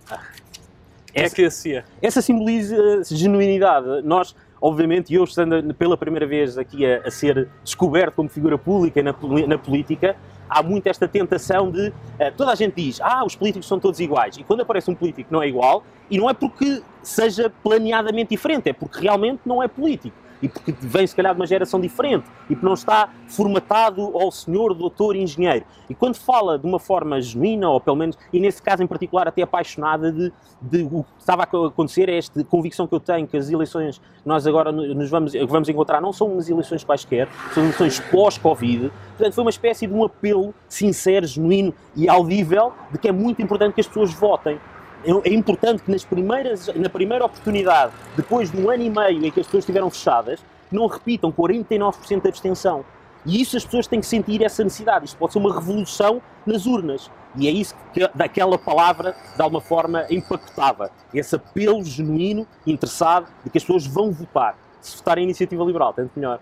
É 1.14 1.24
essa, 1.24 1.34
é 1.34 1.36
que 1.36 1.46
associa. 1.46 1.86
Essa 2.02 2.22
simboliza 2.22 3.04
genuinidade. 3.04 4.02
Nós, 4.04 4.36
obviamente, 4.62 5.14
eu 5.14 5.24
estando 5.24 5.74
pela 5.74 5.98
primeira 5.98 6.26
vez 6.26 6.58
aqui 6.58 6.86
a, 6.86 7.08
a 7.08 7.12
ser 7.12 7.48
descoberto 7.64 8.16
como 8.16 8.30
figura 8.30 8.58
pública 8.58 9.02
na, 9.02 9.16
na 9.48 9.58
política, 9.58 10.16
há 10.50 10.64
muito 10.64 10.88
esta 10.88 11.08
tentação 11.08 11.72
de. 11.72 11.90
Uh, 11.90 11.94
toda 12.36 12.52
a 12.52 12.56
gente 12.56 12.76
diz, 12.76 13.00
ah, 13.02 13.24
os 13.26 13.36
políticos 13.36 13.68
são 13.68 13.80
todos 13.80 14.00
iguais. 14.00 14.38
E 14.38 14.44
quando 14.44 14.62
aparece 14.62 14.90
um 14.90 14.96
político 14.96 15.28
que 15.28 15.34
não 15.34 15.44
é 15.44 15.48
igual, 15.48 15.84
e 16.10 16.18
não 16.18 16.30
é 16.30 16.34
porque 16.34 16.82
seja 17.04 17.52
planeadamente 17.64 18.30
diferente, 18.32 18.70
é 18.70 18.74
porque 18.74 19.00
realmente 19.02 19.42
não 19.46 19.62
é 19.62 19.68
político 19.68 20.16
e 20.41 20.47
porque 20.47 20.74
vem 20.80 21.06
se 21.06 21.15
calhar 21.15 21.33
de 21.33 21.39
uma 21.39 21.47
geração 21.47 21.80
diferente 21.80 22.25
e 22.50 22.56
porque 22.56 22.65
não 22.65 22.74
está 22.74 23.09
formatado 23.27 24.01
ao 24.18 24.31
senhor, 24.31 24.74
doutor, 24.74 25.15
engenheiro. 25.15 25.65
E 25.89 25.95
quando 25.95 26.15
fala 26.15 26.57
de 26.57 26.65
uma 26.65 26.80
forma 26.80 27.21
genuína, 27.21 27.69
ou 27.69 27.80
pelo 27.80 27.95
menos, 27.95 28.18
e 28.31 28.39
nesse 28.39 28.62
caso 28.62 28.83
em 28.83 28.88
particular 28.88 29.27
até 29.27 29.41
apaixonada 29.41 30.12
de, 30.12 30.31
de 30.62 30.83
o 30.83 31.03
que 31.03 31.19
estava 31.19 31.44
a 31.44 31.68
acontecer, 31.68 32.09
é 32.09 32.18
esta 32.18 32.44
convicção 32.44 32.88
que 32.88 32.95
eu 32.95 33.00
tenho 33.00 33.27
que 33.27 33.38
as 33.38 33.50
eleições 33.50 33.97
que 33.97 34.27
nós 34.27 34.45
agora 34.45 34.71
nos 34.71 35.09
vamos, 35.09 35.33
vamos 35.47 35.69
encontrar 35.69 36.01
não 36.01 36.13
são 36.13 36.27
umas 36.27 36.50
eleições 36.50 36.83
quaisquer, 36.83 37.27
são 37.53 37.63
eleições 37.63 38.00
pós-Covid. 38.00 38.91
Portanto, 39.18 39.33
foi 39.33 39.44
uma 39.44 39.50
espécie 39.50 39.88
de 39.88 39.94
um 39.94 40.03
apelo 40.03 40.53
sincero, 40.68 41.25
genuíno 41.25 41.74
e 41.95 42.07
audível 42.07 42.74
de 42.91 42.97
que 42.97 43.07
é 43.07 43.12
muito 43.12 43.41
importante 43.41 43.74
que 43.74 43.81
as 43.81 43.88
pessoas 43.88 44.13
votem 44.13 44.59
é, 45.04 45.30
é 45.30 45.34
importante 45.34 45.84
que 45.84 45.92
nas 45.92 46.04
primeiras, 46.04 46.68
na 46.75 46.89
primeira 46.89 47.25
oportunidade, 47.25 47.94
depois 48.15 48.51
de 48.51 48.58
um 48.58 48.70
ano 48.70 48.84
e 48.84 48.89
meio 48.89 49.25
em 49.25 49.32
que 49.32 49.39
as 49.39 49.46
pessoas 49.46 49.63
estiveram 49.63 49.89
fechadas, 49.89 50.44
não 50.72 50.88
repitam 50.88 51.32
49% 51.32 52.22
de 52.22 52.27
abstenção. 52.27 52.86
E 53.25 53.41
isso 53.41 53.58
as 53.58 53.65
pessoas 53.65 53.88
têm 53.88 54.00
que 54.00 54.06
sentir 54.06 54.44
essa 54.44 54.63
necessidade. 54.63 55.06
Isto 55.06 55.18
pode 55.18 55.34
ser 55.34 55.39
uma 55.39 55.53
revolução 55.53 56.22
nas 56.46 56.65
urnas. 56.65 57.12
E 57.36 57.48
é 57.48 57.51
isso 57.51 57.75
que 57.94 58.08
daquela 58.15 58.58
palavra, 58.58 59.15
de 59.36 59.41
alguma 59.41 59.62
forma, 59.62 60.06
empacotava. 60.10 60.89
Esse 61.13 61.36
apelo 61.36 61.84
genuíno, 61.84 62.48
interessado, 62.65 63.27
de 63.44 63.50
que 63.50 63.58
as 63.58 63.63
pessoas 63.63 63.86
vão 63.86 64.12
votar. 64.12 64.58
Se 64.79 64.98
votarem 64.98 65.24
a 65.24 65.25
iniciativa 65.25 65.63
liberal, 65.63 65.94
tanto 65.94 66.12
melhor. 66.15 66.39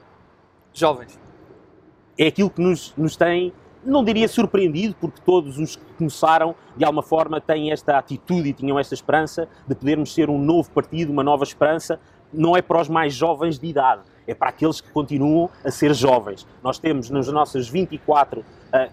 Jovens. 0.74 1.20
É 2.18 2.28
aquilo 2.28 2.50
que 2.50 2.62
nos, 2.62 2.94
nos 2.96 3.16
tem 3.16 3.54
não 3.84 4.04
diria 4.04 4.28
surpreendido, 4.28 4.96
porque 5.00 5.22
todos 5.26 5.58
os 5.58 5.76
que 5.76 5.86
começaram, 5.98 6.56
de 6.76 6.84
alguma 6.84 7.04
forma, 7.04 7.40
têm 7.40 7.72
esta 7.72 7.98
atitude 7.98 8.50
e 8.50 8.54
tinham 8.54 8.78
esta 8.78 8.94
esperança 8.94 9.48
de 9.68 9.76
podermos 9.76 10.14
ser 10.14 10.30
um 10.30 10.38
novo 10.38 10.70
partido, 10.72 11.12
uma 11.12 11.24
nova 11.24 11.44
esperança. 11.44 12.00
Não 12.32 12.58
é 12.58 12.62
para 12.62 12.82
os 12.82 12.90
mais 12.90 13.14
jovens 13.14 13.58
de 13.58 13.68
idade, 13.68 14.02
é 14.28 14.34
para 14.34 14.50
aqueles 14.50 14.82
que 14.82 14.92
continuam 14.92 15.50
a 15.64 15.72
ser 15.72 15.94
jovens. 15.94 16.46
Nós 16.62 16.78
temos 16.78 17.10
nos 17.10 17.28
nossos 17.30 17.70
24 17.70 18.42
uh, 18.42 18.46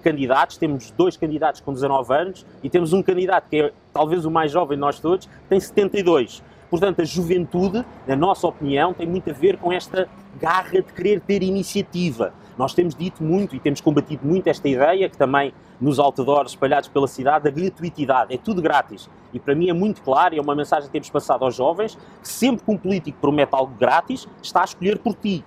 candidatos, 0.03 0.57
temos 0.57 0.93
dois 0.93 1.17
candidatos 1.17 1.61
com 1.61 1.73
19 1.73 2.14
anos 2.14 2.47
e 2.62 2.71
temos 2.71 2.93
um 2.93 3.03
candidato 3.03 3.49
que 3.49 3.61
é 3.61 3.73
talvez 3.93 4.25
o 4.25 4.31
mais 4.31 4.53
jovem 4.53 4.76
de 4.76 4.81
nós 4.81 5.00
todos, 5.00 5.29
tem 5.49 5.59
72. 5.59 6.43
Portanto, 6.71 7.03
a 7.03 7.05
juventude, 7.05 7.85
na 8.07 8.17
nossa 8.17 8.47
opinião, 8.47 8.95
tem 8.95 9.07
muito 9.07 9.31
a 9.31 9.33
ver 9.33 9.57
com 9.59 9.73
esta 9.73 10.09
garra 10.41 10.81
de 10.81 10.93
querer 10.93 11.21
ter 11.21 11.43
iniciativa 11.43 12.33
nós 12.56 12.75
temos 12.75 12.94
dito 12.94 13.23
muito 13.23 13.56
e 13.56 13.61
temos 13.61 13.80
combatido 13.80 14.26
muito 14.26 14.46
esta 14.46 14.68
ideia, 14.68 15.08
que 15.08 15.16
também 15.16 15.52
nos 15.80 15.99
outdoors 15.99 16.52
espalhados 16.52 16.88
pela 16.88 17.08
cidade, 17.08 17.44
da 17.44 17.50
gratuitidade. 17.50 18.34
É 18.34 18.38
tudo 18.38 18.62
grátis. 18.62 19.08
E 19.32 19.38
para 19.38 19.54
mim 19.54 19.68
é 19.68 19.73
muito 19.73 20.02
claro, 20.02 20.34
e 20.34 20.38
é 20.38 20.40
uma 20.40 20.54
mensagem 20.54 20.87
que 20.87 20.92
temos 20.92 21.11
passado 21.11 21.44
aos 21.44 21.54
jovens, 21.54 21.99
que 22.23 22.28
sempre 22.28 22.64
que 22.64 22.70
um 22.70 22.76
político 22.76 23.18
promete 23.20 23.54
algo 23.54 23.75
grátis, 23.78 24.28
está 24.42 24.62
a 24.62 24.64
escolher 24.64 24.99
por 24.99 25.14
ti. 25.14 25.44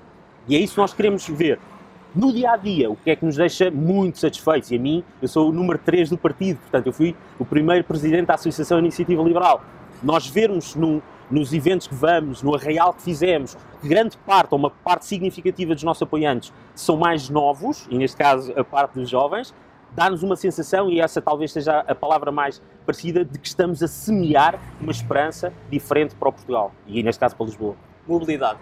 E 0.47 0.55
é 0.55 0.59
isso 0.59 0.75
que 0.75 0.81
nós 0.81 0.93
queremos 0.93 1.27
ver. 1.27 1.59
No 2.15 2.33
dia 2.33 2.51
a 2.51 2.57
dia, 2.57 2.89
o 2.89 2.95
que 2.95 3.11
é 3.11 3.15
que 3.15 3.25
nos 3.25 3.35
deixa 3.35 3.69
muito 3.69 4.17
satisfeitos? 4.17 4.71
E 4.71 4.75
a 4.75 4.79
mim, 4.79 5.03
eu 5.21 5.27
sou 5.27 5.49
o 5.49 5.51
número 5.51 5.77
3 5.77 6.09
do 6.09 6.17
partido, 6.17 6.57
portanto, 6.57 6.87
eu 6.87 6.93
fui 6.93 7.15
o 7.37 7.45
primeiro 7.45 7.83
presidente 7.83 8.25
da 8.25 8.33
Associação 8.33 8.79
Iniciativa 8.79 9.21
Liberal. 9.21 9.61
Nós 10.01 10.27
vermos 10.27 10.75
num, 10.75 11.01
nos 11.29 11.53
eventos 11.53 11.87
que 11.87 11.95
vamos, 11.95 12.41
no 12.41 12.55
arraial 12.55 12.93
que 12.93 13.01
fizemos, 13.01 13.57
grande 13.83 14.17
parte, 14.17 14.51
ou 14.51 14.59
uma 14.59 14.69
parte 14.69 15.05
significativa 15.05 15.73
dos 15.73 15.83
nossos 15.83 16.03
apoiantes 16.03 16.53
são 16.73 16.97
mais 16.97 17.29
novos, 17.29 17.87
e 17.89 17.97
neste 17.97 18.17
caso 18.17 18.53
a 18.57 18.63
parte 18.63 18.93
dos 18.93 19.09
jovens, 19.09 19.53
dá-nos 19.95 20.23
uma 20.23 20.35
sensação, 20.35 20.89
e 20.89 20.99
essa 20.99 21.21
talvez 21.21 21.51
seja 21.51 21.79
a 21.79 21.95
palavra 21.95 22.31
mais 22.31 22.61
parecida, 22.85 23.25
de 23.25 23.37
que 23.37 23.47
estamos 23.47 23.83
a 23.83 23.87
semear 23.87 24.59
uma 24.79 24.91
esperança 24.91 25.51
diferente 25.69 26.15
para 26.15 26.29
o 26.29 26.31
Portugal, 26.31 26.71
e 26.85 27.03
neste 27.03 27.19
caso 27.19 27.35
para 27.35 27.45
Lisboa. 27.45 27.75
Mobilidade. 28.07 28.59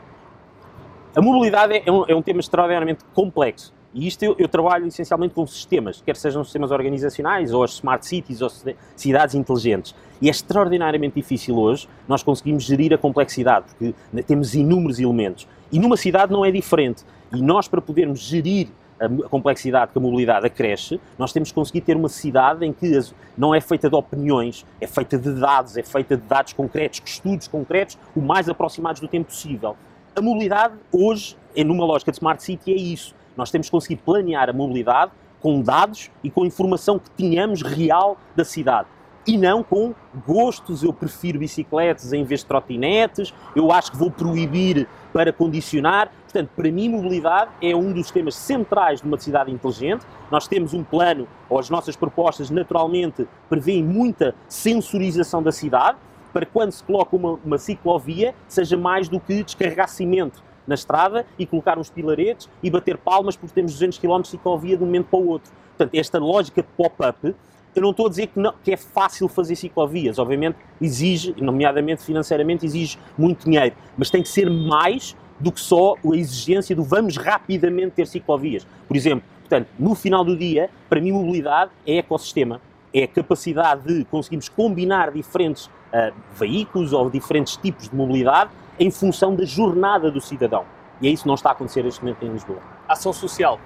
A 1.15 1.21
mobilidade 1.21 1.81
é 1.85 1.91
um, 1.91 2.05
é 2.07 2.15
um 2.15 2.21
tema 2.21 2.39
extraordinariamente 2.39 3.05
complexo 3.13 3.73
E 3.95 4.07
isto 4.07 4.23
eu, 4.23 4.35
eu, 4.37 4.49
trabalho 4.49 4.85
essencialmente 4.85 5.33
com 5.33 5.47
sistemas, 5.47 6.01
quer 6.05 6.17
sejam 6.17 6.43
sistemas 6.43 6.69
organizacionais 6.69 7.53
ou 7.53 7.63
as 7.63 7.75
smart 7.75 8.05
cities 8.05 8.41
ou 8.41 8.51
cidades 8.93 9.35
inteligentes. 9.35 9.95
E 10.21 10.27
é 10.27 10.31
extraordinariamente 10.31 11.15
difícil 11.15 11.57
hoje 11.57 11.87
nós 12.05 12.21
conseguimos 12.21 12.65
gerir 12.65 12.93
a 12.93 12.97
complexidade, 12.97 13.67
porque 13.67 13.95
temos 14.23 14.53
inúmeros 14.53 14.99
elementos. 14.99 15.47
E 15.71 15.79
numa 15.79 15.95
cidade 15.95 16.33
não 16.33 16.43
é 16.43 16.51
diferente. 16.51 17.05
E 17.33 17.41
nós, 17.41 17.69
para 17.69 17.81
podermos 17.81 18.19
gerir 18.19 18.67
a 18.99 19.29
complexidade 19.29 19.93
que 19.93 19.97
a 19.97 20.01
mobilidade 20.01 20.45
acresce, 20.45 20.99
nós 21.17 21.31
temos 21.31 21.49
que 21.49 21.55
conseguir 21.55 21.79
ter 21.79 21.95
uma 21.95 22.09
cidade 22.09 22.65
em 22.65 22.73
que 22.73 22.99
não 23.37 23.55
é 23.55 23.61
feita 23.61 23.89
de 23.89 23.95
opiniões, 23.95 24.65
é 24.81 24.87
feita 24.87 25.17
de 25.17 25.31
dados, 25.39 25.77
é 25.77 25.83
feita 25.83 26.17
de 26.17 26.23
dados 26.23 26.51
concretos, 26.51 27.01
estudos 27.05 27.47
concretos, 27.47 27.97
o 28.13 28.19
mais 28.19 28.49
aproximados 28.49 28.99
do 28.99 29.07
tempo 29.07 29.27
possível. 29.27 29.77
A 30.13 30.21
mobilidade 30.21 30.73
hoje, 30.91 31.37
numa 31.57 31.85
lógica 31.85 32.11
de 32.11 32.17
Smart 32.17 32.43
City, 32.43 32.73
é 32.73 32.75
isso. 32.75 33.15
Nós 33.37 33.51
temos 33.51 33.67
que 33.67 33.71
conseguir 33.71 33.97
planear 33.97 34.49
a 34.49 34.53
mobilidade 34.53 35.11
com 35.41 35.61
dados 35.61 36.09
e 36.23 36.29
com 36.29 36.45
informação 36.45 36.97
que 36.97 37.09
tenhamos 37.11 37.61
real 37.61 38.17
da 38.35 38.43
cidade 38.43 38.87
e 39.27 39.37
não 39.37 39.63
com 39.63 39.93
gostos. 40.25 40.83
Eu 40.83 40.93
prefiro 40.93 41.39
bicicletas 41.39 42.13
em 42.13 42.23
vez 42.23 42.41
de 42.41 42.45
trotinetes, 42.45 43.33
eu 43.55 43.71
acho 43.71 43.91
que 43.91 43.97
vou 43.97 44.11
proibir 44.11 44.87
para 45.11 45.33
condicionar. 45.33 46.11
Portanto, 46.23 46.49
para 46.55 46.71
mim, 46.71 46.89
mobilidade 46.89 47.51
é 47.61 47.75
um 47.75 47.91
dos 47.91 48.11
temas 48.11 48.35
centrais 48.35 49.01
de 49.01 49.07
uma 49.07 49.17
cidade 49.17 49.51
inteligente. 49.51 50.05
Nós 50.29 50.47
temos 50.47 50.73
um 50.73 50.83
plano, 50.83 51.27
ou 51.49 51.59
as 51.59 51.69
nossas 51.69 51.95
propostas 51.95 52.49
naturalmente 52.49 53.27
prevêem 53.49 53.83
muita 53.83 54.35
sensorização 54.47 55.41
da 55.41 55.51
cidade, 55.51 55.97
para 56.33 56.45
quando 56.45 56.71
se 56.71 56.83
coloca 56.83 57.15
uma, 57.15 57.39
uma 57.45 57.57
ciclovia, 57.57 58.35
seja 58.47 58.75
mais 58.75 59.07
do 59.07 59.21
que 59.21 59.41
descarregar 59.41 59.87
cimento 59.87 60.43
na 60.67 60.75
estrada 60.75 61.25
e 61.37 61.45
colocar 61.45 61.77
uns 61.77 61.89
pilaretes 61.89 62.49
e 62.61 62.69
bater 62.69 62.97
palmas 62.97 63.35
porque 63.35 63.53
temos 63.53 63.73
200 63.73 63.97
km 63.97 64.21
de 64.21 64.27
ciclovia 64.29 64.77
de 64.77 64.83
um 64.83 64.85
momento 64.85 65.07
para 65.07 65.19
o 65.19 65.27
outro. 65.27 65.51
Portanto, 65.77 65.95
esta 65.95 66.17
lógica 66.19 66.61
de 66.61 66.67
pop-up 66.75 67.35
eu 67.75 67.81
não 67.81 67.91
estou 67.91 68.05
a 68.05 68.09
dizer 68.09 68.27
que, 68.27 68.39
não, 68.39 68.53
que, 68.63 68.71
é 68.71 68.77
fácil 68.77 69.27
fazer 69.27 69.55
ciclovias, 69.55 70.17
obviamente 70.17 70.55
exige, 70.81 71.35
nomeadamente 71.37 72.03
financeiramente, 72.03 72.65
exige 72.65 72.97
muito 73.17 73.43
dinheiro, 73.43 73.75
mas 73.97 74.09
tem 74.09 74.23
que 74.23 74.29
ser 74.29 74.49
mais 74.49 75.15
do 75.39 75.51
que 75.51 75.59
só 75.59 75.95
a 75.95 76.15
exigência 76.15 76.75
do 76.75 76.83
vamos 76.83 77.17
rapidamente 77.17 77.91
ter 77.91 78.07
ciclovias. 78.07 78.65
Por 78.87 78.95
exemplo, 78.95 79.27
portanto, 79.41 79.67
no 79.77 79.93
final 79.93 80.23
do 80.23 80.37
dia, 80.37 80.69
para 80.87 81.01
mim, 81.01 81.11
mobilidade 81.11 81.71
é 81.85 81.97
ecossistema. 81.97 82.61
É 82.93 83.03
a 83.03 83.07
capacidade 83.07 83.81
de 83.85 84.05
conseguirmos 84.05 84.47
combinar 84.47 85.11
diferentes 85.11 85.65
uh, 85.65 86.13
veículos 86.33 86.93
ou 86.93 87.09
diferentes 87.09 87.57
tipos 87.57 87.89
de 87.89 87.95
mobilidade 87.95 88.49
em 88.79 88.91
função 88.91 89.35
da 89.35 89.45
jornada 89.45 90.11
do 90.11 90.21
cidadão. 90.21 90.65
E 91.01 91.07
é 91.07 91.11
isso 91.11 91.23
que 91.23 91.27
não 91.27 91.35
está 91.35 91.49
a 91.49 91.51
acontecer 91.51 91.83
neste 91.83 92.01
momento 92.01 92.23
em 92.23 92.31
Lisboa. 92.31 92.59
Ação 92.87 93.11
social. 93.11 93.59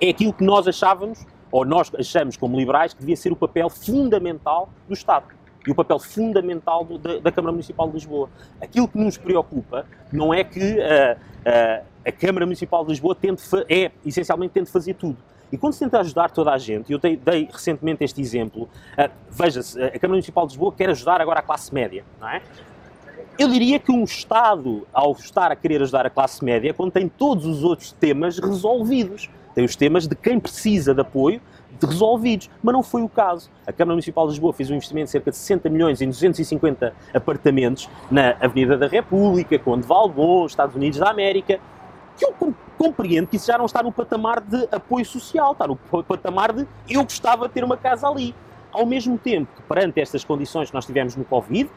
É 0.00 0.10
aquilo 0.10 0.32
que 0.32 0.44
nós 0.44 0.66
achávamos 0.66 1.24
ou 1.50 1.64
nós 1.64 1.90
achamos 1.98 2.36
como 2.36 2.56
liberais 2.56 2.94
que 2.94 3.00
devia 3.00 3.16
ser 3.16 3.32
o 3.32 3.36
papel 3.36 3.68
fundamental 3.68 4.70
do 4.88 4.94
Estado 4.94 5.26
e 5.66 5.70
o 5.70 5.74
papel 5.74 5.98
fundamental 5.98 6.84
do, 6.84 6.98
da, 6.98 7.18
da, 7.18 7.30
Câmara 7.30 7.52
Municipal 7.52 7.86
de 7.86 7.94
Lisboa. 7.94 8.28
Aquilo 8.60 8.88
que 8.88 8.98
nos 8.98 9.16
preocupa 9.16 9.86
não 10.12 10.34
é 10.34 10.42
que 10.42 10.58
uh, 10.58 11.14
uh, 11.14 11.84
a 12.04 12.12
Câmara 12.12 12.46
Municipal 12.46 12.84
de 12.84 12.90
Lisboa 12.90 13.14
tente 13.14 13.42
é, 13.68 13.92
essencialmente 14.04 14.54
tente 14.54 14.70
fazer 14.70 14.94
tudo. 14.94 15.16
E 15.52 15.58
quando 15.58 15.74
se 15.74 15.80
tenta 15.80 16.00
ajudar 16.00 16.30
toda 16.30 16.50
a 16.50 16.58
gente, 16.58 16.90
eu 16.90 16.98
dei, 16.98 17.16
dei 17.16 17.48
recentemente 17.52 18.02
este 18.02 18.20
exemplo, 18.20 18.62
uh, 18.62 19.10
veja-se, 19.30 19.80
a 19.80 19.90
Câmara 19.90 20.14
Municipal 20.14 20.46
de 20.46 20.54
Lisboa 20.54 20.72
quer 20.72 20.88
ajudar 20.90 21.20
agora 21.20 21.40
a 21.40 21.42
classe 21.42 21.72
média, 21.72 22.04
não 22.18 22.28
é? 22.28 22.42
Eu 23.38 23.48
diria 23.48 23.78
que 23.78 23.90
um 23.90 24.04
Estado, 24.04 24.86
ao 24.92 25.12
estar 25.12 25.50
a 25.50 25.56
querer 25.56 25.82
ajudar 25.82 26.06
a 26.06 26.10
classe 26.10 26.44
média, 26.44 26.72
contém 26.74 27.08
todos 27.08 27.46
os 27.46 27.64
outros 27.64 27.92
temas 27.92 28.38
resolvidos 28.38 29.28
tem 29.54 29.64
os 29.64 29.76
temas 29.76 30.06
de 30.06 30.14
quem 30.14 30.40
precisa 30.40 30.94
de 30.94 31.00
apoio 31.00 31.40
de 31.78 31.86
resolvidos, 31.86 32.48
mas 32.62 32.72
não 32.72 32.82
foi 32.82 33.02
o 33.02 33.08
caso. 33.08 33.50
A 33.66 33.72
Câmara 33.72 33.94
Municipal 33.94 34.26
de 34.26 34.32
Lisboa 34.32 34.52
fez 34.52 34.70
um 34.70 34.74
investimento 34.74 35.06
de 35.06 35.10
cerca 35.10 35.30
de 35.30 35.36
60 35.36 35.68
milhões 35.68 36.00
em 36.00 36.08
250 36.08 36.94
apartamentos 37.12 37.88
na 38.10 38.36
Avenida 38.40 38.76
da 38.76 38.86
República, 38.86 39.58
Conde 39.58 39.86
Valbon, 39.86 40.46
Estados 40.46 40.76
Unidos 40.76 40.98
da 40.98 41.10
América, 41.10 41.58
que 42.16 42.24
eu 42.24 42.54
compreendo 42.78 43.26
que 43.26 43.36
isso 43.36 43.46
já 43.46 43.58
não 43.58 43.66
está 43.66 43.82
no 43.82 43.90
patamar 43.90 44.40
de 44.40 44.68
apoio 44.70 45.04
social, 45.04 45.52
está 45.52 45.66
no 45.66 45.76
patamar 45.76 46.52
de 46.52 46.66
eu 46.88 47.02
gostava 47.02 47.48
de 47.48 47.54
ter 47.54 47.64
uma 47.64 47.76
casa 47.76 48.06
ali. 48.06 48.34
Ao 48.70 48.86
mesmo 48.86 49.18
tempo 49.18 49.48
que, 49.54 49.62
perante 49.62 50.00
estas 50.00 50.24
condições 50.24 50.68
que 50.68 50.74
nós 50.74 50.86
tivemos 50.86 51.16
no 51.16 51.24
Covid, 51.24 51.68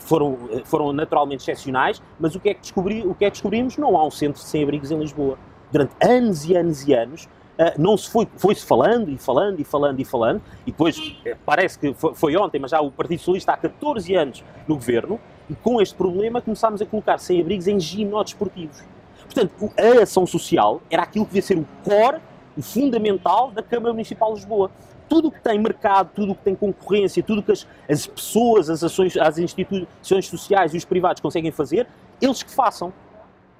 foram, 0.00 0.38
foram 0.64 0.92
naturalmente 0.92 1.40
excepcionais, 1.40 2.02
mas 2.18 2.34
o 2.34 2.40
que, 2.40 2.50
é 2.50 2.54
que 2.54 2.60
descobri, 2.60 3.06
o 3.06 3.14
que 3.14 3.24
é 3.24 3.30
que 3.30 3.34
descobrimos? 3.34 3.76
Não 3.76 3.96
há 3.96 4.06
um 4.06 4.10
centro 4.10 4.40
de 4.40 4.48
sem-abrigos 4.48 4.90
em 4.90 4.98
Lisboa 4.98 5.38
durante 5.70 5.94
anos 6.00 6.44
e 6.44 6.56
anos 6.56 6.86
e 6.86 6.94
anos, 6.94 7.28
Uh, 7.54 7.70
não 7.80 7.96
se 7.96 8.10
foi, 8.10 8.26
foi-se 8.36 8.66
falando 8.66 9.08
e 9.08 9.16
falando 9.16 9.60
e 9.60 9.64
falando 9.64 10.00
e 10.00 10.04
falando, 10.04 10.42
e 10.66 10.72
depois 10.72 10.98
uh, 10.98 11.36
parece 11.46 11.78
que 11.78 11.94
foi, 11.94 12.36
ontem, 12.36 12.58
mas 12.58 12.72
já 12.72 12.80
o 12.80 12.90
Partido 12.90 13.20
Socialista 13.20 13.52
há 13.52 13.56
14 13.56 14.12
anos 14.12 14.44
no 14.66 14.74
governo, 14.74 15.20
e 15.48 15.54
com 15.54 15.80
este 15.80 15.94
problema 15.94 16.40
começámos 16.40 16.82
a 16.82 16.86
colocar 16.86 17.16
sem-abrigos 17.18 17.68
em 17.68 17.78
ginódesportivos. 17.78 18.82
Portanto, 19.24 19.72
a 19.78 20.02
ação 20.02 20.26
social 20.26 20.82
era 20.90 21.04
aquilo 21.04 21.24
que 21.26 21.30
devia 21.30 21.42
ser 21.42 21.56
o 21.56 21.64
core, 21.84 22.20
o 22.56 22.62
fundamental 22.62 23.52
da 23.52 23.62
Câmara 23.62 23.92
Municipal 23.92 24.30
de 24.30 24.40
Lisboa. 24.40 24.68
Tudo 25.08 25.28
o 25.28 25.30
que 25.30 25.40
tem 25.40 25.58
mercado, 25.58 26.10
tudo 26.14 26.32
o 26.32 26.34
que 26.34 26.42
tem 26.42 26.54
concorrência, 26.54 27.22
tudo 27.22 27.40
o 27.40 27.42
que 27.42 27.52
as, 27.52 27.66
as 27.88 28.06
pessoas, 28.06 28.70
as 28.70 28.82
ações, 28.82 29.16
as 29.16 29.38
instituições 29.38 30.26
sociais 30.26 30.74
e 30.74 30.76
os 30.76 30.84
privados 30.84 31.20
conseguem 31.20 31.50
fazer, 31.50 31.86
eles 32.20 32.42
que 32.42 32.50
façam. 32.50 32.92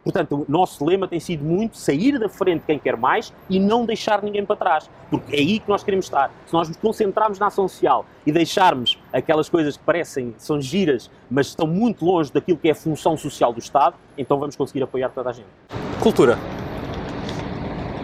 Portanto, 0.04 0.44
o 0.46 0.52
nosso 0.52 0.84
lema 0.84 1.08
tem 1.08 1.18
sido 1.18 1.42
muito 1.42 1.78
sair 1.78 2.18
da 2.18 2.28
frente 2.28 2.64
quem 2.66 2.78
quer 2.78 2.94
mais 2.94 3.32
e 3.48 3.58
não 3.58 3.86
deixar 3.86 4.22
ninguém 4.22 4.44
para 4.44 4.54
trás, 4.54 4.90
porque 5.10 5.34
é 5.34 5.38
aí 5.38 5.58
que 5.58 5.68
nós 5.68 5.82
queremos 5.82 6.04
estar. 6.04 6.30
Se 6.46 6.52
nós 6.52 6.68
nos 6.68 6.76
concentrarmos 6.76 7.38
na 7.38 7.46
ação 7.46 7.66
social 7.66 8.04
e 8.26 8.30
deixarmos 8.30 8.98
aquelas 9.10 9.48
coisas 9.48 9.78
que 9.78 9.82
parecem, 9.82 10.34
são 10.36 10.60
giras, 10.60 11.10
mas 11.30 11.46
estão 11.48 11.66
muito 11.66 12.04
longe 12.04 12.30
daquilo 12.30 12.58
que 12.58 12.68
é 12.68 12.72
a 12.72 12.74
função 12.74 13.16
social 13.16 13.52
do 13.52 13.58
Estado, 13.58 13.96
então 14.16 14.38
vamos 14.38 14.54
conseguir 14.56 14.82
apoiar 14.82 15.08
toda 15.08 15.30
a 15.30 15.32
gente. 15.32 15.48
Cultura. 16.02 16.38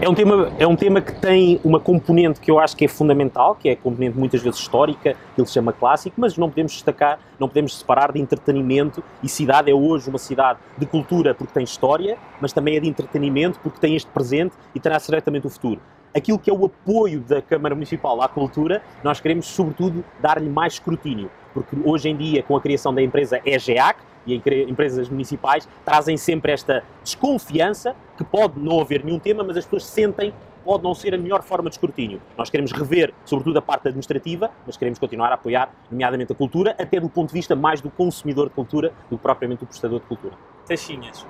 É 0.03 0.09
um, 0.09 0.15
tema, 0.15 0.51
é 0.59 0.67
um 0.67 0.75
tema 0.75 1.03
que 1.03 1.13
tem 1.13 1.61
uma 1.63 1.79
componente 1.79 2.41
que 2.41 2.51
eu 2.51 2.59
acho 2.59 2.75
que 2.75 2.87
é 2.87 2.89
fundamental, 2.89 3.55
que 3.55 3.69
é 3.69 3.73
a 3.73 3.77
componente 3.77 4.17
muitas 4.17 4.41
vezes 4.41 4.59
histórica, 4.59 5.15
que 5.35 5.41
ele 5.41 5.47
se 5.47 5.53
chama 5.53 5.75
clássico, 5.75 6.19
mas 6.19 6.39
não 6.39 6.49
podemos 6.49 6.73
destacar, 6.73 7.19
não 7.39 7.47
podemos 7.47 7.79
separar 7.79 8.11
de 8.11 8.19
entretenimento. 8.19 9.05
E 9.23 9.29
cidade 9.29 9.71
é 9.71 9.75
hoje 9.75 10.09
uma 10.09 10.19
cidade 10.19 10.59
de 10.79 10.87
cultura 10.87 11.35
porque 11.35 11.53
tem 11.53 11.65
história, 11.65 12.17
mas 12.41 12.51
também 12.51 12.77
é 12.77 12.81
de 12.81 12.89
entretenimento 12.89 13.61
porque 13.63 13.79
tem 13.79 13.95
este 13.95 14.11
presente 14.11 14.55
e 14.75 14.81
terá 14.81 14.99
certamente 14.99 15.47
o 15.47 15.51
futuro. 15.51 15.83
Aquilo 16.17 16.39
que 16.39 16.49
é 16.49 16.53
o 16.53 16.65
apoio 16.65 17.21
da 17.21 17.43
Câmara 17.43 17.75
Municipal 17.75 18.23
à 18.23 18.29
cultura, 18.29 18.83
nós 19.05 19.21
queremos, 19.21 19.47
sobretudo, 19.49 20.03
dar-lhe 20.19 20.49
mais 20.49 20.73
escrutínio, 20.73 21.31
porque 21.53 21.77
hoje 21.85 22.09
em 22.09 22.17
dia, 22.17 22.43
com 22.43 22.57
a 22.57 22.61
criação 22.61 22.95
da 22.95 23.03
empresa 23.03 23.39
EGEAC, 23.45 24.01
e 24.27 24.35
empresas 24.35 25.09
municipais 25.09 25.69
trazem 25.85 26.17
sempre 26.17 26.53
esta 26.53 26.83
desconfiança 27.03 27.95
que 28.17 28.25
pode 28.25 28.59
não 28.59 28.81
haver 28.81 29.05
nenhum 29.05 29.19
tema, 29.19 29.43
mas 29.43 29.57
as 29.57 29.65
pessoas 29.65 29.85
sentem 29.85 30.33
pode 30.65 30.85
não 30.85 30.95
ser 30.95 31.15
a 31.15 31.19
melhor 31.19 31.43
forma 31.43 31.69
de 31.69 31.77
escrutínio. 31.77 32.21
Nós 32.37 32.51
queremos 32.51 32.73
rever, 32.73 33.13
sobretudo, 33.25 33.59
a 33.59 33.63
parte 33.63 33.89
administrativa, 33.89 34.51
mas 34.67 34.77
queremos 34.77 34.99
continuar 34.99 35.31
a 35.31 35.35
apoiar, 35.35 35.73
nomeadamente, 35.91 36.33
a 36.33 36.35
cultura, 36.35 36.77
até 36.79 37.01
do 37.01 37.09
ponto 37.09 37.29
de 37.29 37.35
vista 37.35 37.57
mais 37.57 37.81
do 37.81 37.91
consumidor 37.91 38.49
de 38.49 38.55
cultura 38.55 38.93
do 39.09 39.17
que 39.17 39.23
propriamente 39.23 39.61
do 39.61 39.67
prestador 39.67 40.01
de 40.01 40.07
cultura. 40.07 40.35
Taxinhas. 40.67 41.27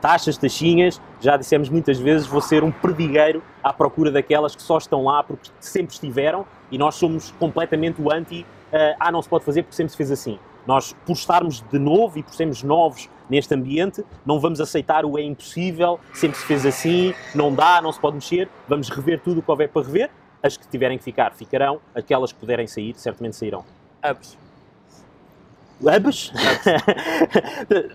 Taxas, 0.00 0.38
taxinhas, 0.38 1.00
já 1.20 1.36
dissemos 1.36 1.68
muitas 1.68 1.98
vezes, 1.98 2.26
vou 2.26 2.40
ser 2.40 2.64
um 2.64 2.70
perdigueiro 2.70 3.42
à 3.62 3.72
procura 3.72 4.10
daquelas 4.10 4.56
que 4.56 4.62
só 4.62 4.78
estão 4.78 5.04
lá 5.04 5.22
porque 5.22 5.50
sempre 5.60 5.92
estiveram 5.92 6.46
e 6.70 6.78
nós 6.78 6.94
somos 6.94 7.32
completamente 7.32 8.00
o 8.00 8.10
anti, 8.10 8.46
uh, 8.72 8.96
ah, 8.98 9.12
não 9.12 9.20
se 9.20 9.28
pode 9.28 9.44
fazer 9.44 9.62
porque 9.62 9.76
sempre 9.76 9.90
se 9.90 9.96
fez 9.96 10.10
assim. 10.10 10.38
Nós, 10.66 10.94
por 11.04 11.12
estarmos 11.12 11.62
de 11.70 11.78
novo 11.78 12.18
e 12.18 12.22
por 12.22 12.34
sermos 12.34 12.62
novos 12.62 13.08
neste 13.28 13.54
ambiente, 13.54 14.04
não 14.24 14.40
vamos 14.40 14.60
aceitar 14.60 15.04
o 15.04 15.18
é 15.18 15.22
impossível, 15.22 16.00
sempre 16.12 16.38
se 16.38 16.46
fez 16.46 16.64
assim, 16.64 17.14
não 17.34 17.54
dá, 17.54 17.80
não 17.82 17.92
se 17.92 18.00
pode 18.00 18.16
mexer, 18.16 18.48
vamos 18.68 18.88
rever 18.88 19.20
tudo 19.20 19.40
o 19.40 19.42
que 19.42 19.50
houver 19.50 19.68
para 19.68 19.86
rever. 19.86 20.10
As 20.42 20.56
que 20.58 20.68
tiverem 20.68 20.98
que 20.98 21.04
ficar, 21.04 21.32
ficarão. 21.32 21.80
Aquelas 21.94 22.30
que 22.30 22.38
puderem 22.38 22.66
sair, 22.66 22.94
certamente 22.96 23.34
sairão. 23.34 23.64
Hubs. 24.04 24.36
Hubs? 25.80 26.32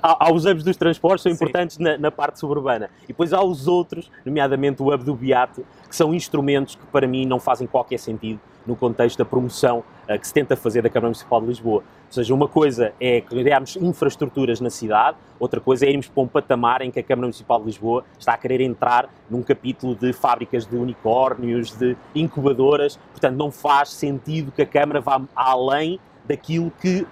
há 0.01 0.33
os 0.33 0.45
hubs 0.45 0.63
dos 0.63 0.75
transportes, 0.75 1.23
são 1.23 1.31
importantes 1.31 1.77
na, 1.77 1.97
na, 1.97 2.11
parte 2.11 2.39
suburbana. 2.39 2.89
E 3.03 3.07
depois 3.07 3.33
há 3.33 3.43
os 3.43 3.67
outros, 3.67 4.11
nomeadamente 4.25 4.81
o 4.81 4.93
hub 4.93 5.03
do 5.03 5.15
Beato, 5.15 5.65
que 5.87 5.95
são 5.95 6.13
instrumentos 6.13 6.75
que 6.75 6.85
para 6.87 7.07
mim 7.07 7.25
não 7.25 7.39
fazem 7.39 7.67
qualquer 7.67 7.99
sentido 7.99 8.39
no 8.65 8.75
contexto 8.75 9.17
da 9.17 9.25
promoção 9.25 9.83
uh, 10.07 10.19
que 10.19 10.27
se 10.27 10.33
tenta 10.33 10.55
fazer 10.55 10.81
da 10.81 10.89
Câmara 10.89 11.07
Municipal 11.07 11.41
de 11.41 11.47
Lisboa. 11.47 11.83
Ou 12.07 12.13
seja, 12.13 12.33
uma 12.33 12.47
coisa 12.47 12.93
é 12.99 13.21
criarmos 13.21 13.75
infraestruturas 13.75 14.59
na 14.59 14.69
cidade, 14.69 15.17
outra 15.39 15.59
coisa 15.59 15.85
é 15.85 15.89
irmos 15.89 16.07
para 16.07 16.23
um 16.23 16.27
patamar 16.27 16.81
em 16.81 16.89
que 16.89 16.99
a 16.99 17.03
Câmara 17.03 17.27
Municipal 17.27 17.59
de 17.59 17.65
Lisboa 17.65 18.03
está 18.17 18.33
a 18.33 18.37
querer 18.37 18.61
entrar 18.61 19.09
num 19.29 19.43
capítulo 19.43 19.95
de 19.95 20.11
fábricas 20.11 20.65
de 20.65 20.75
unicórnios, 20.75 21.71
de 21.71 21.95
incubadoras. 22.15 22.97
Portanto, 23.11 23.35
não 23.35 23.51
faz 23.51 23.89
sentido 23.89 24.51
que 24.51 24.61
a 24.61 24.65
Câmara 24.65 24.99
vá 24.99 25.21
além 25.35 25.99
daquilo 26.25 26.71
que 26.81 27.05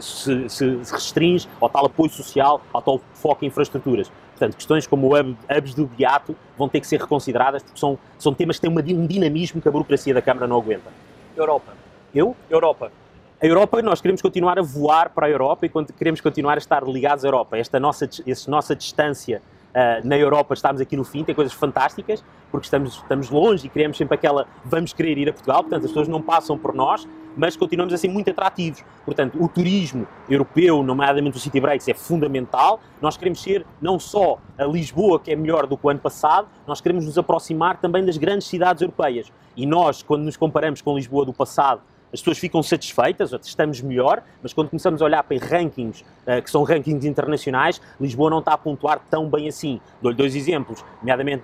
se, 0.00 0.48
se, 0.48 0.92
restringe 0.92 1.48
ao 1.60 1.68
tal 1.68 1.86
apoio 1.86 2.10
social, 2.10 2.60
ao 2.72 2.82
tal 2.82 3.00
foco 3.14 3.44
em 3.44 3.48
infraestruturas. 3.48 4.10
Portanto, 4.34 4.56
questões 4.56 4.86
como 4.86 5.14
o 5.14 5.18
hubs 5.18 5.74
do 5.74 5.86
Beato 5.86 6.36
vão 6.58 6.68
ter 6.68 6.80
que 6.80 6.86
ser 6.86 7.00
reconsideradas 7.00 7.62
porque 7.62 7.78
são, 7.78 7.96
são 8.18 8.34
temas 8.34 8.58
que 8.58 8.68
têm 8.68 8.96
um 8.96 9.06
dinamismo 9.06 9.62
que 9.62 9.68
a 9.68 9.70
burocracia 9.70 10.12
da 10.12 10.20
Câmara 10.20 10.48
não 10.48 10.56
aguenta. 10.56 10.90
Europa. 11.36 11.72
Eu? 12.12 12.36
Europa. 12.50 12.90
A 13.40 13.46
Europa, 13.46 13.80
nós 13.82 14.00
queremos 14.00 14.22
continuar 14.22 14.58
a 14.58 14.62
voar 14.62 15.10
para 15.10 15.26
a 15.26 15.30
Europa 15.30 15.66
e 15.66 15.70
queremos 15.92 16.20
continuar 16.20 16.54
a 16.54 16.58
estar 16.58 16.82
ligados 16.82 17.24
à 17.24 17.28
Europa. 17.28 17.58
Esta 17.58 17.78
nossa, 17.78 18.08
esta 18.26 18.50
nossa 18.50 18.74
distância 18.74 19.40
uh, 19.70 20.06
na 20.06 20.16
Europa, 20.16 20.54
estamos 20.54 20.80
aqui 20.80 20.96
no 20.96 21.04
fim, 21.04 21.22
tem 21.22 21.34
coisas 21.34 21.52
fantásticas, 21.52 22.24
porque 22.54 22.66
estamos, 22.66 22.94
estamos 22.94 23.30
longe 23.30 23.66
e 23.66 23.68
queremos 23.68 23.96
sempre 23.96 24.14
aquela 24.14 24.46
vamos 24.64 24.92
querer 24.92 25.18
ir 25.18 25.28
a 25.28 25.32
Portugal, 25.32 25.62
portanto 25.62 25.86
as 25.86 25.90
pessoas 25.90 26.06
não 26.06 26.22
passam 26.22 26.56
por 26.56 26.72
nós, 26.72 27.04
mas 27.36 27.56
continuamos 27.56 27.92
a 27.92 27.98
ser 27.98 28.06
muito 28.06 28.30
atrativos. 28.30 28.84
Portanto, 29.04 29.42
o 29.42 29.48
turismo 29.48 30.06
europeu, 30.30 30.80
nomeadamente 30.84 31.36
o 31.36 31.40
City 31.40 31.58
Breaks, 31.58 31.88
é 31.88 31.94
fundamental. 31.94 32.78
Nós 33.02 33.16
queremos 33.16 33.42
ser 33.42 33.66
não 33.82 33.98
só 33.98 34.38
a 34.56 34.64
Lisboa, 34.66 35.18
que 35.18 35.32
é 35.32 35.36
melhor 35.36 35.66
do 35.66 35.76
que 35.76 35.84
o 35.84 35.90
ano 35.90 35.98
passado, 35.98 36.46
nós 36.64 36.80
queremos 36.80 37.04
nos 37.04 37.18
aproximar 37.18 37.78
também 37.78 38.04
das 38.04 38.16
grandes 38.16 38.46
cidades 38.46 38.82
europeias. 38.82 39.32
E 39.56 39.66
nós, 39.66 40.00
quando 40.04 40.22
nos 40.22 40.36
comparamos 40.36 40.80
com 40.80 40.94
Lisboa 40.94 41.26
do 41.26 41.32
passado, 41.32 41.80
as 42.14 42.20
pessoas 42.20 42.38
ficam 42.38 42.62
satisfeitas, 42.62 43.32
estamos 43.42 43.80
melhor, 43.80 44.22
mas 44.40 44.52
quando 44.52 44.70
começamos 44.70 45.02
a 45.02 45.04
olhar 45.04 45.24
para 45.24 45.36
rankings, 45.36 46.02
uh, 46.02 46.40
que 46.40 46.48
são 46.48 46.62
rankings 46.62 47.04
internacionais, 47.04 47.80
Lisboa 48.00 48.30
não 48.30 48.38
está 48.38 48.52
a 48.52 48.58
pontuar 48.58 49.00
tão 49.10 49.28
bem 49.28 49.48
assim. 49.48 49.80
Dou-lhe 50.00 50.16
dois 50.16 50.36
exemplos, 50.36 50.84
nomeadamente 51.00 51.42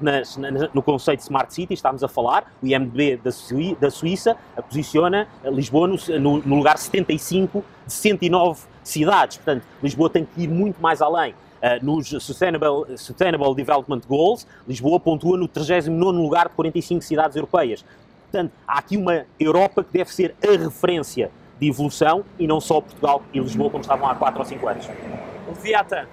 no 0.73 0.81
conceito 0.81 1.19
de 1.19 1.25
Smart 1.25 1.53
City, 1.53 1.75
estamos 1.75 2.05
a 2.05 2.09
falar, 2.09 2.53
o 2.63 2.67
IMDB 2.67 3.17
da, 3.81 3.91
Suíça 3.91 4.37
posiciona 4.69 5.27
Lisboa 5.45 5.89
no, 5.89 5.97
no, 6.21 6.39
no 6.39 6.57
lugar 6.57 6.79
75 6.79 7.65
de 7.85 7.93
109 7.93 8.63
cidades. 8.85 9.39
Portanto, 9.39 9.65
Lisboa 9.83 10.09
tem 10.09 10.25
que 10.25 10.43
ir 10.43 10.49
muito 10.49 10.81
mais 10.81 11.03
além. 11.03 11.35
Uh, 11.61 11.85
nos 11.85 12.09
Sustainable, 12.09 12.97
Sustainable 12.97 13.55
Development 13.55 14.01
Goals, 14.09 14.47
Lisboa 14.67 14.99
pontua 15.01 15.37
no 15.37 15.49
39 15.49 16.17
lugar 16.17 16.49
de 16.49 16.55
45 16.55 17.03
cidades 17.03 17.37
europeias. 17.37 17.85
Portanto, 18.31 18.53
há 18.67 18.79
aqui 18.79 18.97
uma 18.97 19.27
Europa 19.39 19.83
que 19.83 19.93
deve 19.93 20.15
ser 20.15 20.37
a 20.43 20.57
referência 20.57 21.31
de 21.59 21.69
evolução 21.69 22.25
e 22.39 22.47
não 22.47 22.61
só 22.61 22.81
Portugal 22.81 23.23
e 23.35 23.41
Lisboa 23.41 23.69
como 23.71 23.83
estavam 23.83 24.09
há 24.09 24.15
4 24.15 24.39
ou 24.39 24.45
5 24.45 24.69
anos. 24.69 24.89
Leviathan. 25.49 26.07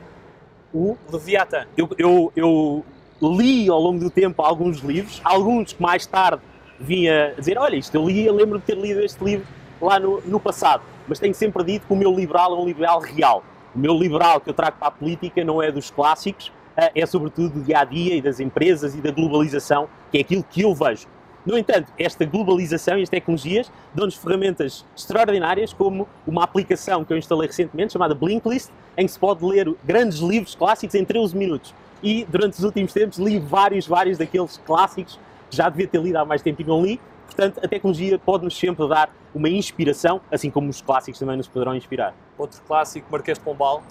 O 0.73 0.97
Leviathan. 1.11 1.65
Eu, 1.77 1.89
eu, 1.97 2.33
eu 2.35 2.85
li 3.21 3.69
ao 3.69 3.79
longo 3.79 3.99
do 3.99 4.09
tempo 4.09 4.41
alguns 4.41 4.79
livros, 4.79 5.21
alguns 5.23 5.73
que 5.73 5.81
mais 5.81 6.05
tarde 6.05 6.41
vinha 6.79 7.33
dizer, 7.37 7.57
olha, 7.57 7.75
isto 7.75 7.95
eu 7.95 8.07
li, 8.07 8.25
eu 8.25 8.35
lembro 8.35 8.59
de 8.59 8.65
ter 8.65 8.77
lido 8.77 8.99
este 9.01 9.23
livro 9.23 9.47
lá 9.79 9.99
no, 9.99 10.21
no 10.21 10.39
passado, 10.39 10.83
mas 11.07 11.19
tenho 11.19 11.33
sempre 11.33 11.63
dito 11.63 11.87
que 11.87 11.93
o 11.93 11.95
meu 11.95 12.11
liberal 12.13 12.55
é 12.55 12.59
um 12.59 12.65
liberal 12.65 12.99
real. 12.99 13.43
O 13.75 13.79
meu 13.79 13.95
liberal 13.95 14.41
que 14.41 14.49
eu 14.49 14.53
trago 14.53 14.77
para 14.77 14.87
a 14.87 14.91
política 14.91 15.43
não 15.43 15.61
é 15.61 15.71
dos 15.71 15.91
clássicos, 15.91 16.51
eh, 16.75 16.91
é 16.95 17.05
sobretudo 17.05 17.59
do 17.59 17.61
dia 17.61 17.79
a 17.79 17.83
dia 17.85 18.15
e 18.15 18.21
das 18.21 18.39
empresas 18.39 18.95
e 18.95 19.01
da 19.01 19.11
globalização, 19.11 19.87
que 20.11 20.17
é 20.17 20.21
aquilo 20.21 20.43
que 20.43 20.61
eu 20.61 20.73
vejo. 20.73 21.07
No 21.47 21.57
entanto, 21.57 21.89
esta 21.97 22.25
globalização 22.25 22.99
e 22.99 23.03
as 23.03 23.07
tecnologias 23.07 23.71
dão-nos 23.95 24.15
ferramentas 24.15 24.85
extraordinárias, 24.93 25.71
como 25.71 26.05
uma 26.27 26.43
aplicação 26.43 27.05
que 27.05 27.13
eu 27.13 27.17
instalei 27.17 27.47
recentemente, 27.47 27.93
chamada 27.93 28.13
Blinklist, 28.13 28.69
em 28.97 29.05
que 29.05 29.11
se 29.13 29.17
pode 29.17 29.45
ler 29.45 29.73
grandes 29.81 30.17
livros 30.19 30.55
clássicos 30.55 30.93
em 30.93 31.05
13 31.05 31.37
minutos. 31.37 31.73
E 32.03 32.25
durante 32.25 32.57
os 32.57 32.65
últimos 32.65 32.91
tempos 32.91 33.17
li 33.17 33.39
vários, 33.39 33.87
vários 33.87 34.17
daqueles 34.17 34.57
clássicos 34.65 35.17
que 35.49 35.55
já 35.55 35.69
devia 35.69 35.87
ter 35.87 36.01
lido 36.01 36.17
há 36.17 36.25
mais 36.25 36.41
tempo 36.41 36.61
e 36.61 36.65
não 36.65 36.83
li. 36.83 36.99
Portanto, 37.27 37.61
a 37.63 37.67
tecnologia 37.69 38.19
pode-nos 38.19 38.57
sempre 38.59 38.85
dar 38.89 39.09
uma 39.33 39.47
inspiração, 39.47 40.19
assim 40.29 40.51
como 40.51 40.69
os 40.69 40.81
clássicos 40.81 41.17
também 41.17 41.37
nos 41.37 41.47
poderão 41.47 41.73
inspirar. 41.73 42.13
Outro 42.37 42.61
clássico, 42.67 43.07
Marquês 43.09 43.37
de 43.37 43.43
Pombal. 43.45 43.81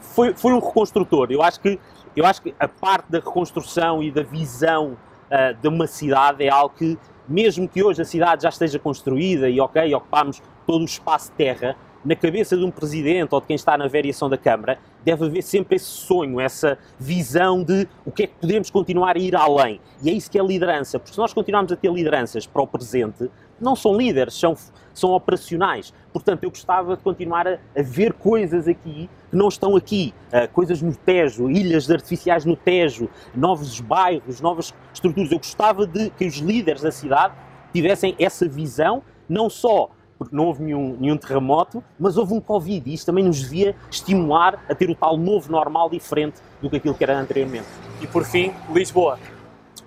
Foi, 0.00 0.32
foi 0.32 0.54
um 0.54 0.58
reconstrutor. 0.58 1.30
Eu 1.30 1.42
acho, 1.42 1.60
que, 1.60 1.78
eu 2.16 2.24
acho 2.24 2.40
que 2.40 2.54
a 2.58 2.66
parte 2.66 3.12
da 3.12 3.18
reconstrução 3.18 4.02
e 4.02 4.10
da 4.10 4.22
visão 4.22 4.96
uh, 5.30 5.54
de 5.60 5.68
uma 5.68 5.86
cidade 5.86 6.44
é 6.44 6.48
algo 6.48 6.74
que, 6.76 6.98
mesmo 7.28 7.68
que 7.68 7.82
hoje 7.82 8.02
a 8.02 8.04
cidade 8.04 8.42
já 8.42 8.48
esteja 8.48 8.78
construída 8.78 9.48
e, 9.48 9.60
ok, 9.60 9.94
ocupamos 9.94 10.42
todo 10.66 10.82
o 10.82 10.84
espaço 10.84 11.30
de 11.30 11.36
terra, 11.36 11.76
na 12.04 12.16
cabeça 12.16 12.56
de 12.56 12.64
um 12.64 12.70
presidente 12.70 13.34
ou 13.34 13.40
de 13.40 13.46
quem 13.46 13.56
está 13.56 13.76
na 13.76 13.86
variação 13.86 14.28
da 14.28 14.38
Câmara, 14.38 14.78
deve 15.04 15.26
haver 15.26 15.42
sempre 15.42 15.76
esse 15.76 15.86
sonho, 15.86 16.40
essa 16.40 16.78
visão 16.98 17.62
de 17.62 17.86
o 18.04 18.10
que 18.10 18.22
é 18.22 18.26
que 18.26 18.34
podemos 18.40 18.70
continuar 18.70 19.16
a 19.16 19.18
ir 19.18 19.36
além. 19.36 19.80
E 20.02 20.08
é 20.08 20.12
isso 20.12 20.30
que 20.30 20.38
é 20.38 20.42
liderança, 20.42 20.98
porque 20.98 21.12
se 21.12 21.18
nós 21.18 21.32
continuarmos 21.32 21.72
a 21.72 21.76
ter 21.76 21.92
lideranças 21.92 22.46
para 22.46 22.62
o 22.62 22.66
presente, 22.66 23.30
não 23.60 23.76
são 23.76 23.96
líderes, 23.96 24.34
são, 24.34 24.56
são 24.94 25.10
operacionais. 25.10 25.92
Portanto, 26.12 26.44
eu 26.44 26.50
gostava 26.50 26.96
de 26.96 27.02
continuar 27.02 27.46
a, 27.46 27.58
a 27.76 27.82
ver 27.82 28.12
coisas 28.12 28.66
aqui 28.66 29.08
que 29.30 29.36
não 29.36 29.48
estão 29.48 29.76
aqui. 29.76 30.12
Uh, 30.32 30.50
coisas 30.52 30.82
no 30.82 30.94
Tejo, 30.94 31.50
ilhas 31.50 31.90
artificiais 31.90 32.44
no 32.44 32.56
Tejo, 32.56 33.08
novos 33.34 33.80
bairros, 33.80 34.40
novas 34.40 34.74
estruturas. 34.92 35.30
Eu 35.30 35.38
gostava 35.38 35.86
de 35.86 36.10
que 36.10 36.26
os 36.26 36.36
líderes 36.36 36.82
da 36.82 36.90
cidade 36.90 37.34
tivessem 37.72 38.14
essa 38.18 38.48
visão, 38.48 39.02
não 39.28 39.48
só 39.48 39.90
porque 40.20 40.36
não 40.36 40.44
houve 40.44 40.62
nenhum, 40.62 40.98
nenhum 41.00 41.16
terremoto, 41.16 41.82
mas 41.98 42.18
houve 42.18 42.34
um 42.34 42.42
Covid 42.42 42.90
e 42.90 42.92
isso 42.92 43.06
também 43.06 43.24
nos 43.24 43.40
devia 43.40 43.74
estimular 43.90 44.62
a 44.68 44.74
ter 44.74 44.90
o 44.90 44.94
tal 44.94 45.16
novo 45.16 45.50
normal 45.50 45.88
diferente 45.88 46.42
do 46.60 46.68
que 46.68 46.76
aquilo 46.76 46.94
que 46.94 47.02
era 47.02 47.18
anteriormente. 47.18 47.64
E 48.02 48.06
por 48.06 48.26
fim, 48.26 48.52
Lisboa. 48.70 49.18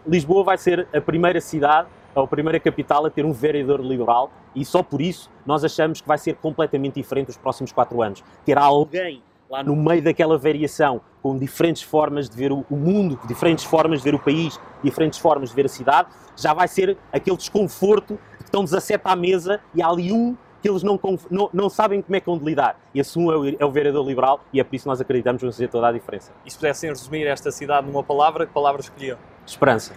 Lisboa 0.08 0.44
vai 0.44 0.58
ser 0.58 0.88
a 0.92 1.00
primeira 1.00 1.40
cidade 1.40 1.88
a 2.16 2.28
primeira 2.28 2.60
capital 2.60 3.06
a 3.06 3.10
ter 3.10 3.26
um 3.26 3.32
vereador 3.32 3.82
liberal 3.82 4.32
e 4.56 4.64
só 4.64 4.84
por 4.84 5.02
isso 5.02 5.30
nós 5.46 5.64
achamos 5.64 6.02
que 6.02 6.08
vai 6.08 6.18
ser 6.18 6.36
completamente 6.36 6.96
diferente 6.96 7.28
nos 7.28 7.38
próximos 7.38 7.72
quatro 7.72 8.02
anos. 8.02 8.24
Ter 8.46 8.58
alguém 8.58 9.22
lá 9.50 9.64
no 9.64 9.76
meio 9.76 10.02
daquela 10.02 10.38
variação, 10.38 11.02
com 11.22 11.38
diferentes 11.38 11.84
formas 11.84 12.28
de 12.28 12.36
ver 12.36 12.52
o 12.52 12.66
mundo, 12.72 13.20
diferentes 13.28 13.64
formas 13.64 14.00
de 14.00 14.06
ver 14.06 14.16
o 14.16 14.20
país, 14.20 14.60
diferentes 14.84 15.20
formas 15.20 15.50
de 15.50 15.56
ver 15.56 15.66
a 15.66 15.70
cidade, 15.70 16.10
já 16.36 16.54
vai 16.54 16.68
ser 16.68 16.98
aquele 17.12 17.38
desconforto 17.38 18.20
que 18.38 18.44
estão 18.44 18.64
17 18.64 19.02
à 19.06 19.16
mesa 19.16 19.60
e 19.76 19.82
há 19.82 19.88
ali 19.88 20.12
um 20.12 20.36
que 20.62 20.70
eles 20.70 20.82
não, 20.82 20.98
não, 21.30 21.50
não 21.54 21.70
sabem 21.70 22.02
como 22.02 22.16
é 22.16 22.22
que 22.22 22.26
vão 22.26 22.38
de 22.38 22.46
lidar. 22.46 22.80
Esse 22.96 23.20
um 23.20 23.32
é 23.32 23.38
o, 23.38 23.62
é 23.62 23.66
o 23.66 23.70
vereador 23.70 24.08
liberal 24.08 24.40
e 24.52 24.62
é 24.62 24.64
por 24.64 24.74
isso 24.74 24.84
que 24.84 24.90
nós 24.90 25.02
acreditamos 25.02 25.42
que 25.42 25.46
vai 25.46 25.52
fazer 25.52 25.68
toda 25.68 25.90
a 25.90 25.92
diferença. 25.92 26.32
E 26.46 26.50
se 26.50 26.58
pudessem 26.58 26.90
resumir 26.90 27.28
esta 27.28 27.52
cidade 27.52 27.86
numa 27.86 28.02
palavra, 28.02 28.48
que 28.48 28.54
palavra 28.54 28.82
escolhiam? 28.82 29.18
Esperança. 29.46 29.94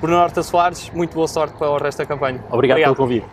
Bruno 0.00 0.18
Horta 0.18 0.42
Soares, 0.42 0.90
muito 0.90 1.14
boa 1.14 1.26
sorte 1.28 1.56
para 1.56 1.70
o 1.70 1.78
resto 1.78 1.98
da 1.98 2.06
campanha. 2.06 2.38
Obrigado, 2.50 2.54
Obrigado. 2.78 2.94
pelo 2.94 2.96
convite. 2.96 3.26